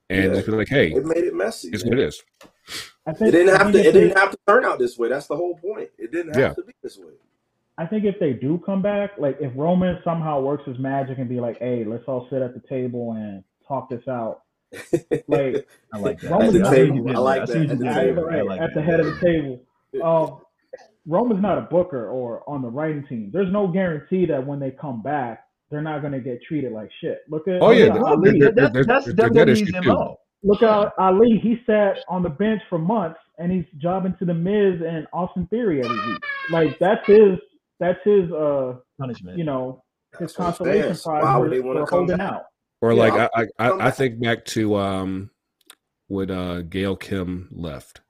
[0.09, 0.33] and Yeah.
[0.35, 1.69] just be like hey It made it messy.
[1.69, 1.91] it's man.
[1.91, 2.23] what it is
[3.05, 3.79] I think It didn't have to.
[3.79, 5.07] if It they- didn't have to turn out this way.
[5.07, 5.89] That's the whole point.
[5.97, 6.53] It didn't have Yeah.
[6.55, 7.13] to be this way.
[7.77, 11.29] I think if they do come back, like if Roman somehow works his magic and
[11.29, 14.41] be like, "Hey, let's all sit at the table and talk this out,"
[15.27, 16.31] like I like that.
[16.31, 17.57] Roman I see- table, what you did I like there.
[17.57, 17.71] I see that.
[17.71, 17.93] At the there.
[18.03, 18.29] table.
[18.29, 18.85] I like at the that.
[18.85, 19.61] head of the table.
[20.03, 20.39] Um,
[21.05, 23.29] Roman's not a booker or on the writing team.
[23.31, 26.89] There's no guarantee that when they come back, they're not going to get treated like
[27.01, 27.19] shit.
[27.29, 28.39] Look at Oh, look yeah, at there- Ali.
[28.39, 29.89] there- That's, there- that's there- there- that issue WWE's too.
[29.89, 30.17] MO.
[30.43, 31.39] Look at Ali.
[31.41, 35.47] He sat on the bench for months and he's jobbing to the Miz and Austin
[35.47, 36.19] Theory every week.
[36.51, 37.37] Like that's his.
[37.79, 38.31] That's his.
[38.31, 39.37] Uh, Punishment.
[39.37, 39.83] you know,
[40.13, 42.31] his That's consolation prize Why for, they for holding back?
[42.33, 42.43] out.
[42.81, 45.29] Or Yeah, like I'll- I, I, I, I think back to um
[46.07, 48.01] when uh Gail Kim left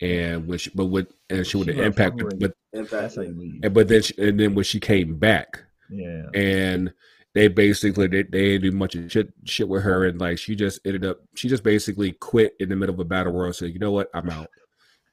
[0.00, 2.38] and which but with and she would She have impacted already.
[2.38, 2.90] but Impact.
[2.90, 3.60] That's how you leave.
[3.64, 6.26] and- but then she, and then when she came back Yeah.
[6.34, 6.92] and
[7.34, 10.54] they basically they, they didn't do much of shit shit with her and like she
[10.54, 13.72] just ended up she just basically quit in the middle of a battle royal said
[13.72, 14.48] you know what I'm out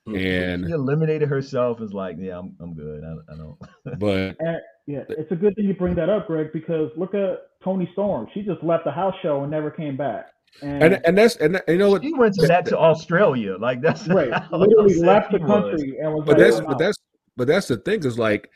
[0.08, 0.20] Mhm.
[0.20, 1.82] She and eliminated herself.
[1.82, 3.04] Is like, yeah, I'm, I'm good.
[3.04, 3.58] I, I don't.
[4.00, 7.40] but And yeah, it's a good thing you bring that up, Greg, because look at
[7.64, 8.28] Toni Storm.
[8.36, 10.28] She just left the house show and never came back.
[10.62, 13.58] And, and and that's and you know what She went to back to Australia.
[13.58, 15.51] Like that's right, literally left the she was.
[15.72, 16.97] country and was but that's but out." that's
[17.36, 18.49] but that's the thing is like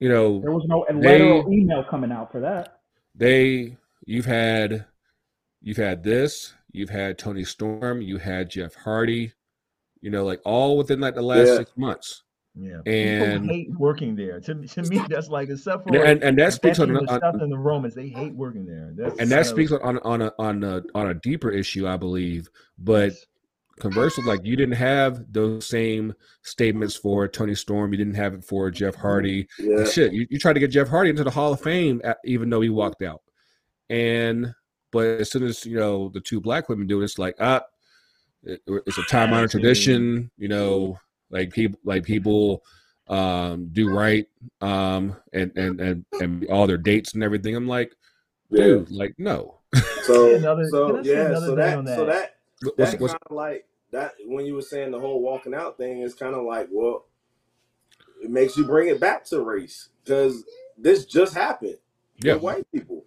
[0.00, 2.80] you know there was no they- letter email coming out for that.
[3.14, 4.86] they you've had
[5.62, 9.32] you've had this you've had toni storm you had jeff hardy
[10.00, 11.56] you know like all within like the last Yeah.
[11.58, 12.22] six months
[12.56, 12.78] Yeah.
[12.86, 14.40] And- People hate working there.
[14.40, 17.18] To, to me, that's like except and for and, and that speaks on, Becky on,
[17.18, 18.92] stuff in the Romans, they hate working there.
[18.96, 21.96] That's and that speaks of- on on a on a on a deeper issue i
[21.96, 22.48] believe
[22.78, 23.12] but
[23.80, 28.44] conversely like you didn't have those same statements for toni storm you didn't have it
[28.44, 29.84] for jeff hardy Yeah.
[29.84, 32.50] Shit, you, you tried to get Jeff Hardy into the Hall of Fame, at, even
[32.50, 33.22] though he walked out.
[33.90, 34.54] And
[34.92, 37.62] but as soon as you know the two black women do it, it's like ah,
[38.44, 40.30] it, it's a time honored tradition.
[40.38, 40.98] You know,
[41.34, 42.62] like people like people
[43.08, 44.26] um do right
[44.62, 47.54] um and and and and all their dates and everything.
[47.54, 47.92] I'm like,
[48.50, 48.64] Yeah.
[48.64, 49.60] dude, like no.
[50.04, 52.36] So, Another- so can I say yeah, so thing that, so that?
[52.62, 55.54] that What's, that what's, kind of like that when you were saying the whole walking
[55.54, 57.04] out thing is kind of like well
[58.22, 60.44] it makes you bring it back to race because
[60.78, 61.76] this just happened
[62.18, 63.04] yeah, with white people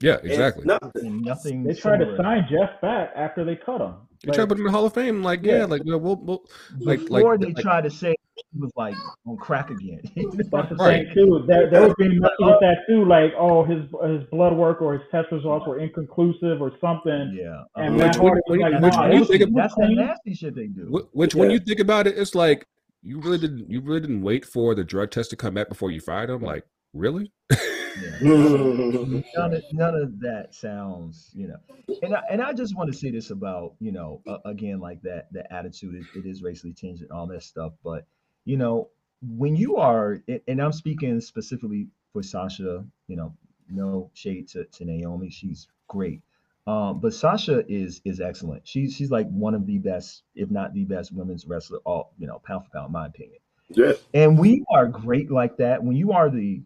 [0.00, 0.64] yeah, And exactly.
[0.64, 1.64] nothing nothing.
[1.64, 3.94] They tried to sign Jeff back after they cut him.
[4.24, 5.64] You tried to put him in the Hall of Fame, like yeah, Yeah.
[5.66, 6.44] like you know, we'll, we'll
[6.80, 8.14] like like, before they like tried to say
[8.52, 8.94] he was like
[9.26, 10.00] on crack again.
[10.16, 10.36] That's
[10.68, 11.06] the Right.
[11.06, 11.44] thing too.
[11.46, 13.04] There, there was being messy with that too.
[13.04, 17.36] Like, oh, his his blood work or his test results were inconclusive or something.
[17.40, 19.54] yeah, And Matt Which- Hardy was which- like, which- nah, when you think it was
[19.62, 20.86] that's that nasty shit they do.
[20.86, 21.54] Wh- Which, when Yeah.
[21.54, 22.66] you think about it, it's like
[23.02, 23.70] you really didn't.
[23.70, 26.42] You really didn't wait for the drug test to come back before you fired him.
[26.42, 27.32] Like, really?
[28.00, 28.18] Yeah.
[29.36, 31.58] None of, none of that sounds, you know.
[32.02, 35.00] And I, and I just want to say this about, you know, uh, again, like
[35.02, 37.72] that, the attitude, it, it is racially tinged and all that stuff.
[37.82, 38.06] But,
[38.44, 38.88] you know,
[39.22, 43.34] when you are, and I'm speaking specifically for Sasha, you know,
[43.70, 46.22] no shade to, to Naomi, she's great.
[46.66, 48.68] Um, but Sasha is is excellent.
[48.68, 52.26] She's she's like one of the best, if not the best, women's wrestler, all you
[52.26, 53.38] know, pound for pound, in my opinion.
[53.70, 56.60] yeah And we are great like that, when you are the,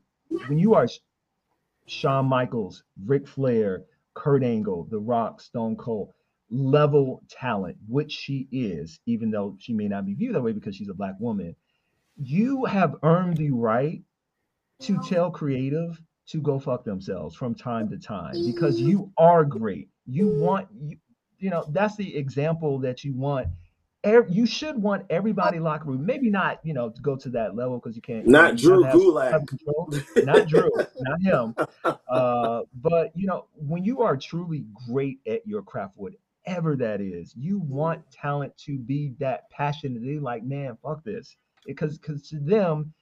[0.49, 0.89] when you are
[1.87, 6.13] Shawn Michaels, Ric Flair, Kurt Angle, The Rock, Stone Cold,
[6.51, 10.77] level talent, which she is, even though she may not be viewed that way because
[10.77, 11.57] she's a black woman,
[12.17, 14.03] you have earned the right
[14.81, 18.89] to tell creative to go fuck themselves from time to time because mm-hmm.
[18.89, 19.89] you are great.
[20.07, 20.97] You want you,
[21.39, 23.49] you know, that's the example that you want.
[24.05, 26.05] You should want everybody locker room.
[26.05, 28.27] Maybe not, you know, to go to that level because you can't.
[28.27, 29.47] Not you Drew have Gulak.
[29.47, 29.93] control.
[30.23, 31.55] Not Drew, not him.
[32.09, 37.35] Uh, but you know, when you are truly great at your craft, whatever that is,
[37.37, 40.03] you want talent to be that passionate.
[40.05, 42.93] They like, man, fuck this, because because to them,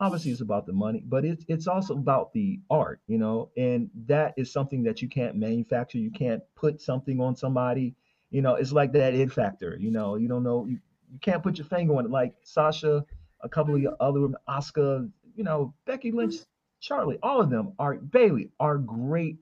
[0.00, 3.90] obviously it's about the money, but it's it's also about the art, you know, and
[4.06, 5.98] that is something that you can't manufacture.
[5.98, 7.94] You can't put something on somebody,
[8.30, 8.54] you know.
[8.54, 10.16] It's like that id factor, you know.
[10.16, 10.78] You don't know you,
[11.12, 12.10] you can't put your finger on it.
[12.10, 13.04] Like Sasha,
[13.40, 16.36] a couple of other women, Asuka, you know, Becky Lynch,
[16.80, 19.36] Charlie, all of them are Bayley are great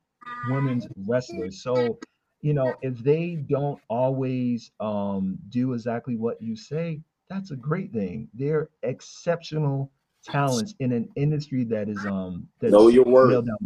[0.49, 1.63] women's wrestlers.
[1.63, 1.99] So
[2.41, 7.93] you know, if they don't always um, do exactly what you say, that's a great
[7.93, 8.29] thing.
[8.33, 9.91] They're exceptional
[10.25, 13.47] talents in an industry that is um that's Know your nailed.
[13.47, 13.59] No,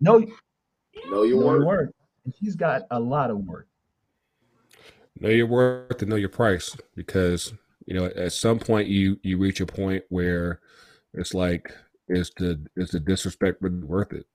[0.00, 1.66] Know your know your worth.
[1.66, 1.90] worth.
[2.24, 3.68] And she's got a lot of work.
[5.20, 7.52] Know your worth and know your price because
[7.86, 10.60] you know at some point you you reach a point where
[11.14, 11.72] it's like
[12.08, 14.26] is the is the disrespect really worth it?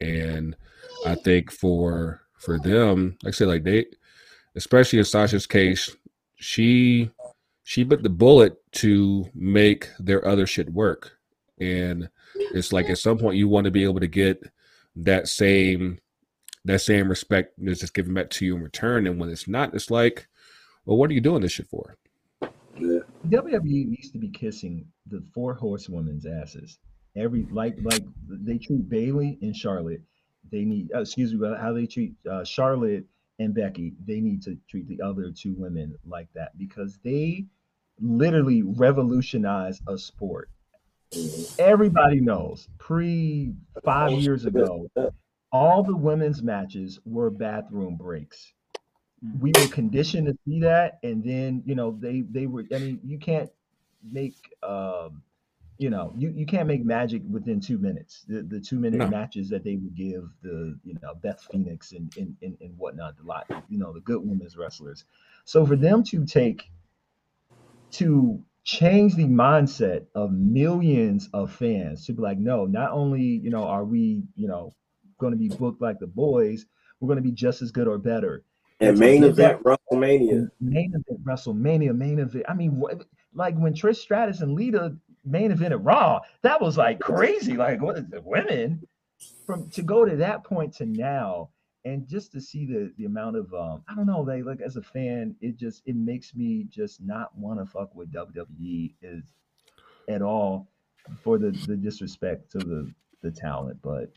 [0.00, 0.56] And
[1.04, 3.84] i think for for them like i said like they
[4.56, 5.94] especially in sasha's case
[6.36, 7.10] she
[7.70, 11.12] she bit the bullet to make their other shit work.
[11.60, 14.42] And it's like at some point you want to be able to get
[14.96, 16.00] that same
[16.64, 19.06] that same respect is just given back to you in return.
[19.06, 20.28] And when it's not, it's like,
[20.84, 21.96] well, what are you doing this shit for?
[22.78, 23.00] Yeah.
[23.28, 26.78] WWE needs to be kissing the four horsewomen's asses.
[27.16, 30.02] Every like like they treat Bayley and Charlotte.
[30.50, 33.04] They need uh, excuse me, but how they treat uh, Charlotte
[33.38, 33.94] and Becky.
[34.06, 37.46] They need to treat the other two women like that because they
[38.00, 40.48] literally revolutionized a sport.
[41.58, 43.52] Everybody knows pre
[43.84, 44.88] five years ago,
[45.52, 48.54] all the women's matches were bathroom breaks.
[49.40, 52.64] We were conditioned to see that, and then you know they they were.
[52.74, 53.50] I mean, you can't
[54.02, 55.22] make um,
[55.78, 58.24] you know you, you can't make magic within two minutes.
[58.28, 59.10] The the two minute No.
[59.10, 63.16] matches that they would give the you know Beth Phoenix and and, and, and whatnot,
[63.18, 65.04] the lot you know the good women's wrestlers.
[65.44, 66.70] So for them to take
[67.92, 73.50] to change the mindset of millions of fans to be like, no, not only you
[73.50, 74.74] know are we you know
[75.20, 76.66] going to be booked like the boys,
[76.98, 78.42] we're going to be just as good or better.
[78.80, 80.50] And main event WrestleMania.
[80.60, 82.46] main event WrestleMania, main event.
[82.48, 83.04] I mean, what,
[83.34, 87.56] like when Trish Stratus and Lita main event at Raw, that was like crazy.
[87.56, 88.82] Like, what is it, women?
[89.46, 91.50] From to go to that point to now,
[91.84, 94.76] and just to see the the amount of um, I don't know, they like as
[94.76, 99.24] a fan, it just it makes me just not want to fuck with WWE is
[100.08, 100.68] at all
[101.22, 102.90] for the the disrespect to the
[103.22, 103.78] the talent.
[103.82, 104.10] But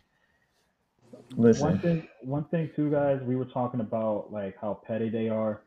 [1.35, 3.19] One listen, thing, one thing too, guys.
[3.23, 5.61] We were talking about like how petty they are,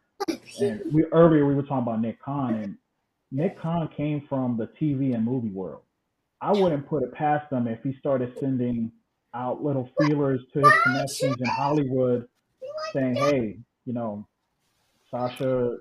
[0.61, 2.76] and we earlier we were talking about Nick Khan, and
[3.32, 5.82] Nick Khan came from the TV and movie world.
[6.40, 8.92] I wouldn't put it past them if he started sending
[9.34, 12.28] out little feelers to his connections in Hollywood,
[12.92, 14.26] saying, "Hey, you know,
[15.11, 15.76] Sasha,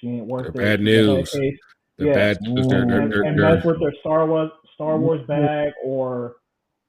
[0.00, 0.78] she ain't worth They're it.
[0.78, 1.30] bad news.
[1.32, 2.12] They're Yeah.
[2.14, 2.38] bad.
[2.42, 5.72] They're, they're, they're, and, they're, and they're- mess with their Star Wars Star Wars bag
[5.84, 6.36] or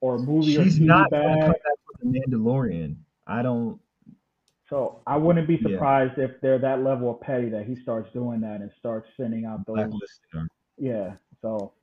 [0.02, 1.56] or movie or she's TV not going to bag.
[2.02, 2.96] Come back with the Mandalorian.
[3.26, 3.80] I don't.
[4.70, 5.72] So I wouldn't be Yeah.
[5.72, 9.46] surprised if they're that level of petty that he starts doing that and starts sending
[9.46, 9.92] out those.
[10.78, 11.16] Yeah.
[11.42, 11.74] So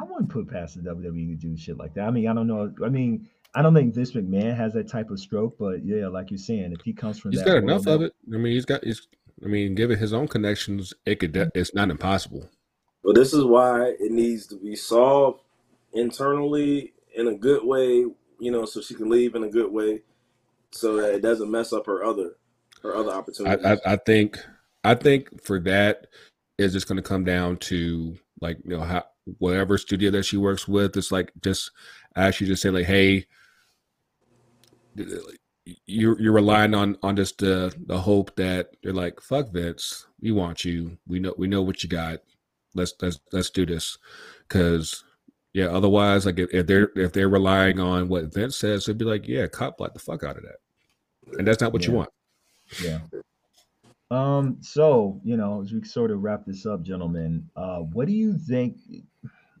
[0.00, 2.02] I wouldn't put past the WWE to do shit like that.
[2.02, 2.72] I mean, I don't know.
[2.84, 6.30] I mean, I don't think Vince McMahon has that type of stroke, but yeah, like
[6.30, 8.12] you're saying, if he comes from he's that got world, enough of it.
[8.32, 8.84] I mean, he's got.
[8.84, 9.06] He's.
[9.44, 11.36] I mean, given his own connections, it could.
[11.54, 12.48] It's not impossible.
[13.04, 15.42] But this is why it needs to be solved
[15.92, 18.04] internally in a good way,
[18.38, 20.02] you know, so she can leave in a good way,
[20.70, 22.36] so that it doesn't mess up her other
[22.82, 23.64] her other I, opportunities.
[23.64, 24.38] I, I think.
[24.84, 26.06] I think for that
[26.58, 29.04] is just going to come down to like you know how
[29.38, 30.96] whatever studio that she works with.
[30.96, 31.72] It's like just
[32.14, 33.26] actually just say like, hey,
[35.86, 40.30] you're you're relying on on just the the hope that they're like, fuck Vince, we
[40.30, 40.98] want you.
[41.08, 42.20] We know we know what you got.
[42.72, 43.98] Let's let's let's do this,
[44.46, 45.02] because
[45.56, 49.06] yeah, otherwise like if, if they're if they're relying on what Vince says, it'd be
[49.06, 50.58] like, yeah, cop block the fuck out of that,
[51.38, 52.10] and that's not what you want.
[52.84, 52.98] Yeah.
[54.10, 54.58] Um.
[54.60, 58.36] So you know, as we sort of wrap this up, gentlemen, uh, what do you
[58.36, 58.76] think?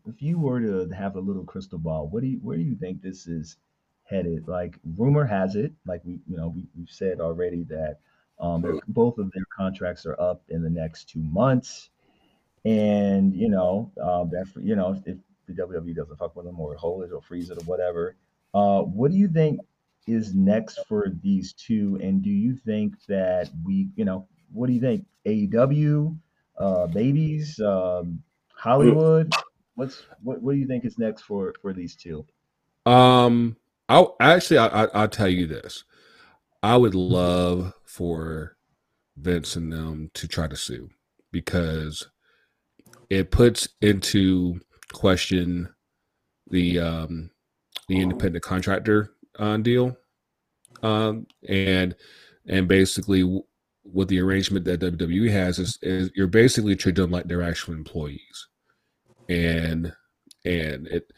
[0.06, 2.76] If you were to have a little crystal ball, what do you where do you
[2.76, 3.56] think this is
[4.04, 4.46] headed?
[4.46, 8.00] Like rumor has it, like we you know we we've said already that
[8.38, 11.88] um both of their contracts are up in the next two months,
[12.66, 15.16] and you know um that you know if
[15.46, 18.16] the WWE doesn't fuck with them or hold it or freeze it or whatever,
[18.54, 19.60] uh, what do you think
[20.06, 21.98] is next for these two?
[22.02, 25.04] And do you think that we, you know, what do you think?
[25.26, 26.16] AEW,
[26.58, 28.22] uh, babies, um,
[28.54, 29.32] Hollywood.
[29.74, 30.40] What's what?
[30.40, 32.24] What do you think is next for for these two?
[32.86, 33.56] Um,
[33.88, 35.84] I actually, I, I, I'll tell you this.
[36.62, 38.56] I would love for
[39.16, 40.88] Vince and them to try to sue
[41.30, 42.08] because
[43.10, 44.60] it puts into
[44.96, 45.68] question
[46.50, 47.30] the um,
[47.88, 49.96] the independent contractor uh, deal,
[50.82, 51.94] um, and
[52.48, 53.22] and basically
[53.82, 57.74] what the arrangement that WWE has is, is you're basically treating them like they're actual
[57.74, 58.48] employees,
[59.28, 59.92] and
[60.44, 61.12] and it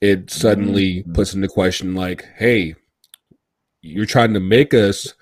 [0.00, 1.14] it suddenly Mhm.
[1.14, 2.74] puts into question like, hey,
[3.82, 5.14] you're trying to make us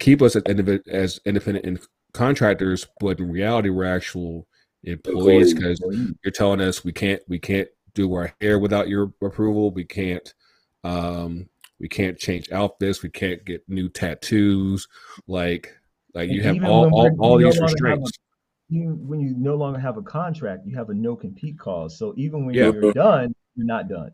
[0.00, 0.42] keep us as,
[0.88, 1.78] as independent in-
[2.12, 4.48] contractors, but in reality, we're actual
[4.86, 5.54] employees Employees.
[5.54, 5.80] because
[6.24, 9.70] you're telling us we can't we can't do our hair without your approval.
[9.70, 10.32] We can't
[10.84, 13.02] um we can't change outfits.
[13.02, 14.86] We can't get new tattoos.
[15.26, 15.74] Like
[16.14, 18.10] like you have all all, all we no these longer a- restraints.
[18.68, 21.96] You, when you no longer have a contract, you have a no compete clause.
[21.96, 22.72] So even when Yeah.
[22.72, 24.10] you're done, you're not done.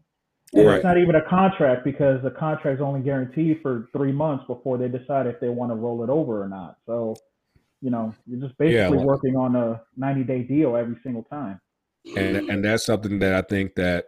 [0.52, 0.74] And Right.
[0.76, 4.88] it's not even a contract because the contract's only guaranteed for three months before they
[4.88, 6.76] decide if they want to roll it over or not.
[6.84, 7.16] So,
[7.82, 11.60] you know, you're just basically well- working on a 90 day deal every single time.
[12.16, 14.06] and and that's something that I think that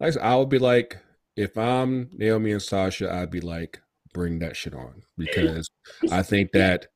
[0.00, 0.98] like I would be like
[1.36, 3.80] if I'm Naomi and Sasha, I'd be like
[4.12, 5.68] bring that shit on because
[6.12, 6.86] I think that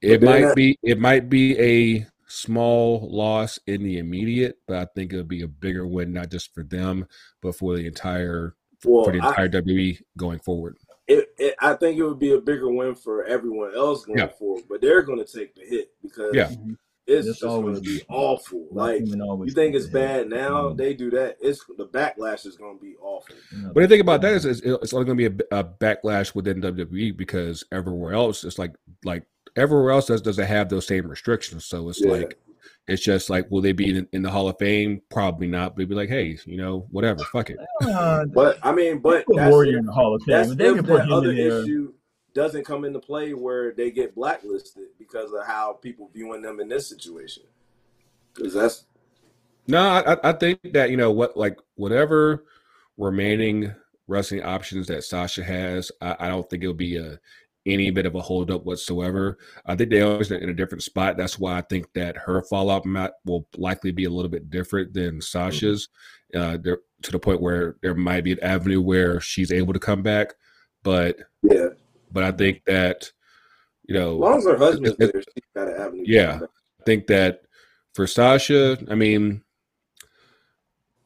[0.00, 4.86] it might that- be it might be a small loss in the immediate, but I
[4.94, 7.06] think it would be a bigger win not just for them
[7.42, 8.54] but for the entire
[8.84, 10.76] Well, for the I- entire WWE going forward.
[11.08, 14.28] It, it, I think it would be a bigger win for everyone else going Yeah.
[14.28, 16.50] forward, but they're going to take the hit because Yeah.
[17.06, 18.66] it's This just going to be awful.
[18.72, 20.28] Like you think it's the hit.
[20.30, 20.76] bad now, Mhm.
[20.76, 21.36] they do that.
[21.40, 23.36] It's the backlash is going to be awful.
[23.52, 25.60] You know, But the thing about that is, is it's only going to be a,
[25.60, 30.68] a backlash within WWE because everywhere else it's like like everywhere else does doesn't have
[30.68, 31.64] those same restrictions.
[31.64, 32.10] So it's Yeah.
[32.10, 32.38] like
[32.88, 35.02] it's just like will they be in, in the Hall of Fame?
[35.10, 35.76] Probably not.
[35.76, 37.58] They'd be like, hey, you know, whatever, fuck it.
[37.82, 40.36] uh, But I mean, but that's Warrior if, in the Hall of Fame.
[40.36, 41.62] that's they if that other in there.
[41.62, 41.92] issue
[42.34, 46.68] doesn't come into play where they get blacklisted because of how people viewing them in
[46.68, 47.42] this situation.
[48.34, 48.84] Because that's
[49.66, 52.44] No, I, I think that you know what, like whatever
[52.98, 53.74] remaining
[54.06, 57.18] wrestling options that Sasha has, I, I don't think it'll be a
[57.66, 59.38] any bit of a holdup whatsoever.
[59.66, 61.16] I think they always in a different spot.
[61.16, 64.94] That's why I think that her fallout mat will likely be a little bit different
[64.94, 65.88] than Sasha's.
[66.34, 69.78] Uh, there to the point where there might be an avenue where she's able to
[69.78, 70.34] come back,
[70.82, 71.68] but yeah.
[72.10, 73.10] but I think that
[73.84, 76.04] you As know long as her husband's it- there, she's got an avenue.
[76.06, 76.40] Yeah.
[76.80, 77.42] I think that
[77.94, 79.42] for Sasha, I mean,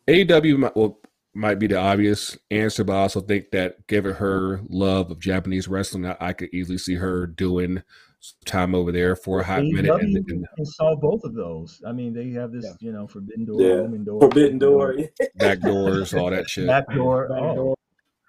[0.08, 0.99] AEW might, well,
[1.34, 5.68] might be the obvious answer, but I also think that given her love of Japanese
[5.68, 7.82] wrestling, I, I could easily see her doing
[8.18, 9.90] some time over there for a hot minute.
[9.90, 11.80] And, AEW and can solve both of those.
[11.86, 12.72] I mean, they have this, Yeah.
[12.80, 13.80] you know, forbidden door, Yeah.
[13.82, 14.96] woman door, Forbidden door.
[15.36, 16.66] back doors, all that shit.
[16.66, 17.28] back door.
[17.28, 17.76] Back Oh, door.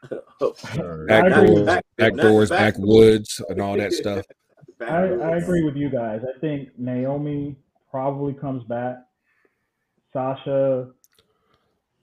[1.08, 2.16] Back doors, with back, that.
[2.18, 4.26] doors, Back- backwoods, and all that stuff.
[4.82, 6.22] I, I agree with you guys.
[6.24, 7.56] I think Naomi
[7.92, 8.98] probably comes back.
[10.14, 10.90] Sasha,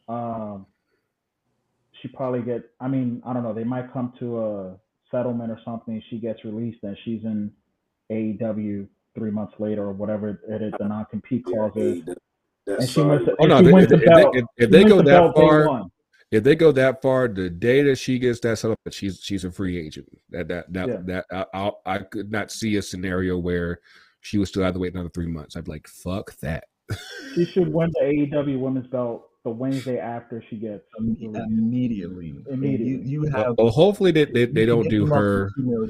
[0.09, 0.67] um,
[2.01, 2.63] she probably get.
[2.81, 3.55] I mean, I don't know.
[3.55, 4.77] They might come to a
[5.11, 6.03] settlement or something.
[6.11, 7.51] She gets released, and she's in
[8.11, 10.73] AEW three months later or whatever it is.
[10.79, 12.03] The non-compete clause is,
[12.67, 13.27] and she wins.
[13.27, 14.33] The, Oh no, if, if, belt.
[14.33, 15.89] they, if, if they go the that far,
[16.31, 19.51] if they go that far, the day that she gets that settlement, she's she's a
[19.51, 20.09] free agent.
[20.31, 20.97] That that that Yeah.
[21.07, 23.81] that I, I I could not see a scenario where
[24.21, 25.57] she was still have to wait another three months.
[25.57, 26.65] I'd be like, fuck that.
[27.35, 31.23] She should win the AEW women's belt the Wednesday after she gets released.
[31.37, 32.35] immediately.
[32.51, 33.09] Immediately.
[33.11, 33.55] You, you have.
[33.57, 35.51] well, hopefully they they, they don't do get them off her.
[35.57, 35.89] the email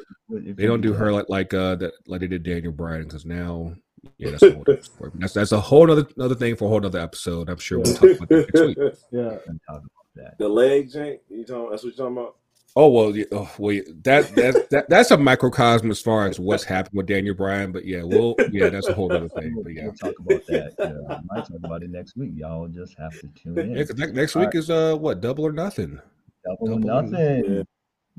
[0.50, 3.24] if They don't do her like like uh that like they did Daniel Bryan because
[3.24, 3.72] now
[4.18, 4.80] yeah that's a whole other
[5.14, 7.48] that's that's a whole other another thing for a whole other episode.
[7.48, 8.78] I'm sure we'll talk about that next week.
[9.12, 9.30] Yeah.
[9.30, 9.82] talk about
[10.16, 10.38] that.
[10.38, 11.18] the legs Jank.
[11.30, 11.70] You talking?
[11.70, 12.36] That's what you're talking about.
[12.76, 16.38] Oh well, yeah, oh, well yeah, that that that that's a microcosm as far as
[16.38, 17.72] what's happened with Daniel Bryan.
[17.72, 19.60] But yeah, well, yeah, that's a whole other thing.
[19.62, 20.74] But yeah, we'll talk about that.
[20.78, 22.32] Uh, we might talk about it next week.
[22.36, 23.70] Y'all just have to tune in.
[23.76, 23.84] yeah.
[23.84, 25.98] 'cause ne- next All week is uh what double or nothing.
[26.44, 27.44] Double or double or nothing.
[27.56, 27.62] Yeah.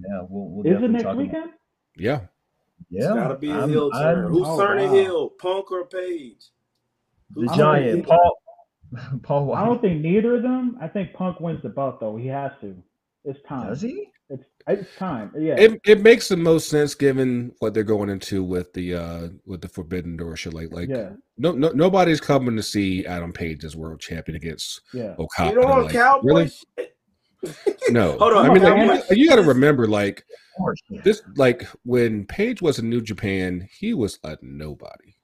[0.01, 1.51] Yeah, we'll, we'll Is it next talk about- weekend?
[1.97, 2.21] Yeah,
[2.91, 4.19] It's Yeah, gotta be a I'm- heel turn.
[4.19, 4.93] I'm- Who's Oh, turning wow.
[4.95, 5.29] heel?
[5.41, 6.45] Punk or Page?
[7.35, 8.17] the Who's giant turning heel?
[8.93, 9.19] Paul.
[9.23, 10.77] Paul I don't think neither of them.
[10.81, 12.15] I think Punk wins the belt though.
[12.17, 12.75] He has to.
[13.25, 13.67] It's time.
[13.69, 14.09] Does he?
[14.67, 15.31] It's it's time.
[15.37, 15.55] Yeah.
[15.57, 19.61] it it makes the most sense given what they're going into with the uh with
[19.61, 20.53] the Forbidden Door shit.
[20.53, 21.11] Like like yeah.
[21.37, 25.15] no no nobody's coming to see Adam Page as world champion against Yeah.
[25.17, 25.51] Okada.
[25.51, 26.51] You know on like, cowboy really?
[27.89, 28.49] No, Hold on.
[28.49, 30.81] I mean, like, you, you got to remember, like Of course.
[30.89, 31.01] yeah.
[31.03, 35.15] this, like when Page was in New Japan, he was a nobody,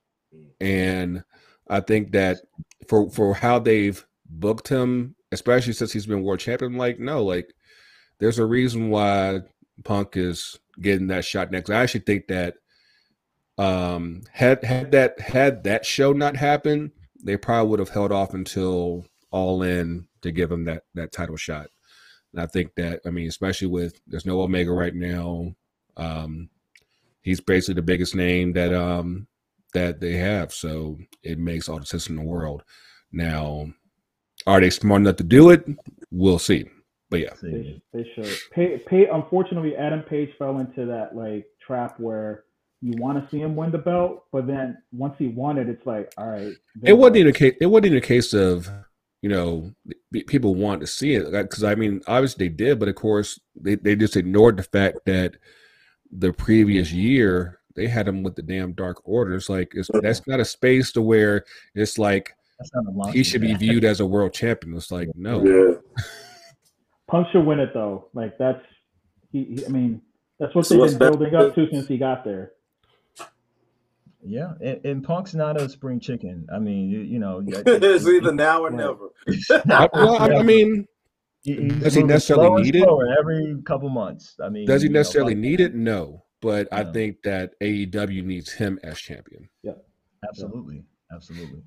[0.61, 1.23] and
[1.67, 2.37] I think that
[2.87, 7.53] for for how they've booked him, especially since he's been world champion, like no, like
[8.19, 9.41] there's a reason why
[9.83, 11.69] Punk is getting that shot next.
[11.69, 12.55] I actually think that
[13.57, 16.91] um had had that had that show not happened,
[17.23, 21.37] they probably would have held off until all in to give him that that title
[21.37, 21.67] shot.
[22.33, 25.55] And I think that I mean, especially with there's no Omega right now.
[25.97, 26.49] Um,
[27.21, 29.27] he's basically the biggest name that um
[29.73, 32.63] that they have, so it makes all the sense in the world.
[33.11, 33.67] Now,
[34.47, 35.65] are they smart enough to do it?
[36.11, 36.65] We'll see.
[37.09, 38.37] But yeah, They, they should.
[38.51, 42.45] Pay, pay, unfortunately, Adam Page fell into that like trap where
[42.81, 45.85] you want to see him win the belt, but then once he won it, it's
[45.85, 46.53] like, all right.
[46.83, 47.55] it wasn't even a case.
[47.61, 48.69] It wasn't even a case of
[49.21, 49.71] you know
[50.27, 53.75] people want to see it because I mean obviously they did, but of course they
[53.75, 55.37] they just ignored the fact that
[56.11, 59.35] the previous year they had him with the damn Dark Order.
[59.35, 61.43] It's like it's, that's not a space to where
[61.73, 62.33] it's like
[63.11, 64.77] he should be viewed as a world champion.
[64.77, 65.43] It's like no.
[65.43, 65.77] Yeah.
[67.09, 68.09] Punk should win it though.
[68.13, 68.63] Like that's
[69.31, 69.55] he.
[69.55, 70.01] he I mean,
[70.39, 72.51] that's what so they've been building up to since he got there.
[74.27, 76.47] Yeah, and, and, Punk's not a spring chicken.
[76.51, 79.09] I mean, you, you know, it's either now or never.
[79.69, 80.87] I, well, I, mean,
[81.43, 82.89] he, does he necessarily need it?
[83.19, 84.35] Every couple months.
[84.43, 85.75] I mean, does he necessarily know, need it?
[85.75, 89.47] No, but I think that AEW needs him as champion.
[89.61, 89.73] Yeah,
[90.27, 90.83] absolutely,
[91.13, 91.61] absolutely.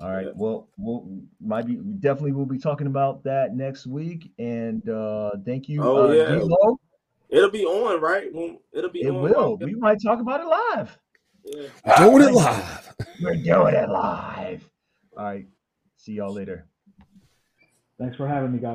[0.00, 0.34] All right.
[0.34, 4.30] Well, we'll might be definitely we'll be talking about that next week.
[4.38, 5.82] And uh thank you.
[5.82, 6.36] Oh uh, yeah.
[6.36, 6.80] D'Lo.
[7.28, 8.28] It'll be on, right?
[8.72, 9.02] It'll be.
[9.02, 9.56] It on will.
[9.56, 10.98] We might talk about it live.
[11.44, 11.98] Yeah.
[11.98, 12.94] Doing it live.
[13.22, 14.68] We're doing it live.
[15.16, 15.46] All right.
[15.96, 16.66] See y'all later.
[17.98, 18.68] Thanks for having me, guys.